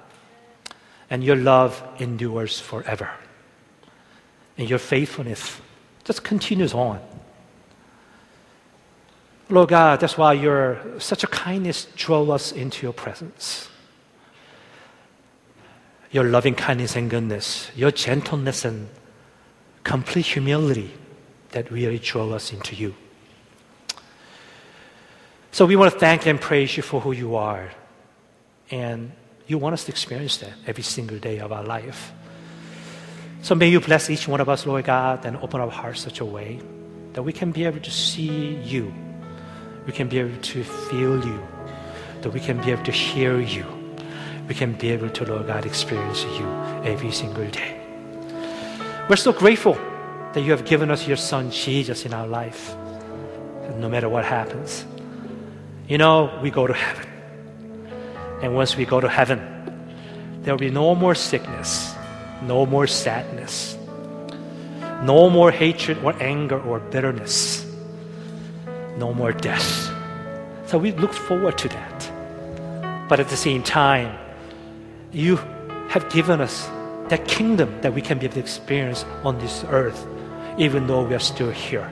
and 1.09 1.23
your 1.23 1.37
love 1.37 1.81
endures 2.01 2.59
forever. 2.59 3.09
And 4.59 4.69
your 4.69 4.81
faithfulness 4.81 5.61
just 6.03 6.25
continues 6.25 6.75
on. 6.75 7.01
Lord 9.49 9.69
God, 9.69 10.01
that's 10.01 10.19
why 10.19 10.33
your 10.33 10.81
such 10.99 11.23
a 11.23 11.29
kindness 11.29 11.87
drove 11.95 12.31
us 12.31 12.51
into 12.51 12.83
your 12.83 12.93
presence. 12.93 13.69
Your 16.11 16.25
loving 16.25 16.57
kindness 16.57 16.97
and 16.97 17.09
goodness, 17.09 17.71
your 17.77 17.93
gentleness 17.93 18.65
and 18.65 18.89
complete 19.85 20.27
humility 20.27 20.95
that 21.51 21.71
really 21.71 22.01
drove 22.01 22.33
us 22.33 22.53
into 22.53 22.75
you. 22.75 22.97
So 25.61 25.67
we 25.67 25.77
want 25.77 25.93
to 25.93 25.99
thank 25.99 26.25
and 26.25 26.41
praise 26.41 26.75
you 26.75 26.83
for 26.83 27.03
who 27.03 27.13
you 27.13 27.37
are. 27.37 27.69
And 28.71 29.13
you 29.47 29.59
want 29.59 29.75
us 29.75 29.85
to 29.85 29.91
experience 29.93 30.39
that 30.39 30.55
every 30.67 30.83
single 30.83 31.19
day 31.19 31.39
of 31.39 31.53
our 31.53 31.63
life. 31.63 32.13
So 33.43 33.55
may 33.55 33.69
you 33.69 33.79
bless 33.79 34.09
each 34.09 34.27
one 34.27 34.41
of 34.41 34.49
us, 34.49 34.65
Lord 34.65 34.87
God, 34.87 35.27
and 35.27 35.37
open 35.37 35.61
our 35.61 35.71
hearts 35.71 36.01
such 36.01 36.21
a 36.21 36.25
way 36.25 36.63
that 37.13 37.23
we 37.23 37.35
can 37.35 37.53
be 37.53 37.67
able 37.67 37.81
to 37.81 37.91
see 37.91 38.55
you. 38.65 38.91
We 39.85 39.93
can 39.93 40.09
be 40.09 40.19
able 40.21 40.41
to 40.41 40.65
feel 40.65 41.23
you. 41.23 41.47
That 42.23 42.31
we 42.31 42.41
can 42.41 42.59
be 42.63 42.71
able 42.71 42.85
to 42.85 42.93
hear 42.93 43.39
you. 43.39 43.67
We 44.49 44.55
can 44.55 44.73
be 44.73 44.89
able 44.89 45.11
to, 45.11 45.27
Lord 45.27 45.47
God, 45.47 45.67
experience 45.67 46.25
you 46.25 46.47
every 46.91 47.13
single 47.13 47.47
day. 47.51 47.79
We're 49.11 49.17
so 49.17 49.35
grateful 49.35 49.75
that 50.33 50.41
you 50.41 50.53
have 50.53 50.65
given 50.65 50.91
us 50.91 51.07
your 51.07 51.19
son, 51.19 51.51
Jesus, 51.51 52.07
in 52.07 52.15
our 52.15 52.27
life. 52.27 52.75
no 53.77 53.91
matter 53.91 54.09
what 54.09 54.25
happens, 54.25 54.87
you 55.91 55.99
know, 55.99 56.39
we 56.41 56.53
go 56.53 56.69
to 56.69 56.73
heaven. 56.73 57.07
And 58.43 58.55
once 58.55 58.77
we 58.77 58.87
go 58.87 59.01
to 59.01 59.09
heaven, 59.09 59.41
there 60.43 60.55
will 60.55 60.61
be 60.61 60.71
no 60.71 60.95
more 60.95 61.17
sickness, 61.17 61.93
no 62.43 62.65
more 62.65 62.87
sadness, 62.87 63.77
no 65.03 65.29
more 65.29 65.51
hatred 65.51 65.99
or 66.05 66.15
anger 66.23 66.63
or 66.63 66.79
bitterness, 66.79 67.67
no 68.99 69.13
more 69.13 69.33
death. 69.33 69.91
So 70.67 70.79
we 70.79 70.93
look 70.93 71.13
forward 71.13 71.59
to 71.59 71.69
that. 71.71 73.09
But 73.09 73.19
at 73.19 73.29
the 73.29 73.37
same 73.37 73.65
time, 73.65 74.17
you 75.11 75.37
have 75.89 76.09
given 76.09 76.41
us 76.41 76.67
that 77.09 77.27
kingdom 77.27 77.81
that 77.81 77.93
we 77.93 78.01
can 78.01 78.21
be 78.21 78.27
able 78.27 78.35
to 78.35 78.41
experience 78.41 79.05
on 79.25 79.41
this 79.41 79.65
earth, 79.69 80.07
even 80.57 80.87
though 80.87 81.03
we 81.03 81.17
are 81.17 81.19
still 81.19 81.51
here. 81.51 81.91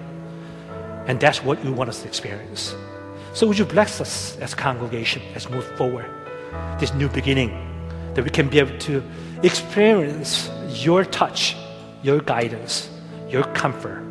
And 1.08 1.18
that's 1.18 1.42
what 1.42 1.64
you 1.64 1.72
want 1.72 1.90
us 1.90 2.02
to 2.02 2.06
experience. 2.06 2.76
So 3.38 3.46
would 3.46 3.56
you 3.56 3.64
bless 3.64 4.00
us 4.00 4.36
as 4.38 4.52
congregation 4.52 5.22
as 5.36 5.48
move 5.48 5.64
forward, 5.76 6.10
this 6.80 6.92
new 6.94 7.08
beginning, 7.08 7.50
that 8.14 8.24
we 8.24 8.30
can 8.30 8.48
be 8.48 8.58
able 8.58 8.76
to 8.78 9.00
experience 9.44 10.50
your 10.70 11.04
touch, 11.04 11.54
your 12.02 12.18
guidance, 12.20 12.90
your 13.28 13.44
comfort, 13.54 14.02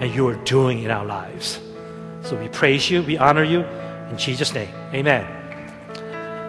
and 0.00 0.14
your 0.14 0.36
doing 0.44 0.84
in 0.84 0.92
our 0.92 1.04
lives. 1.04 1.58
So 2.22 2.40
we 2.40 2.46
praise 2.46 2.88
you, 2.88 3.02
we 3.02 3.18
honor 3.18 3.42
you, 3.42 3.62
in 4.10 4.16
Jesus' 4.16 4.54
name. 4.54 4.70
Amen. 4.94 5.35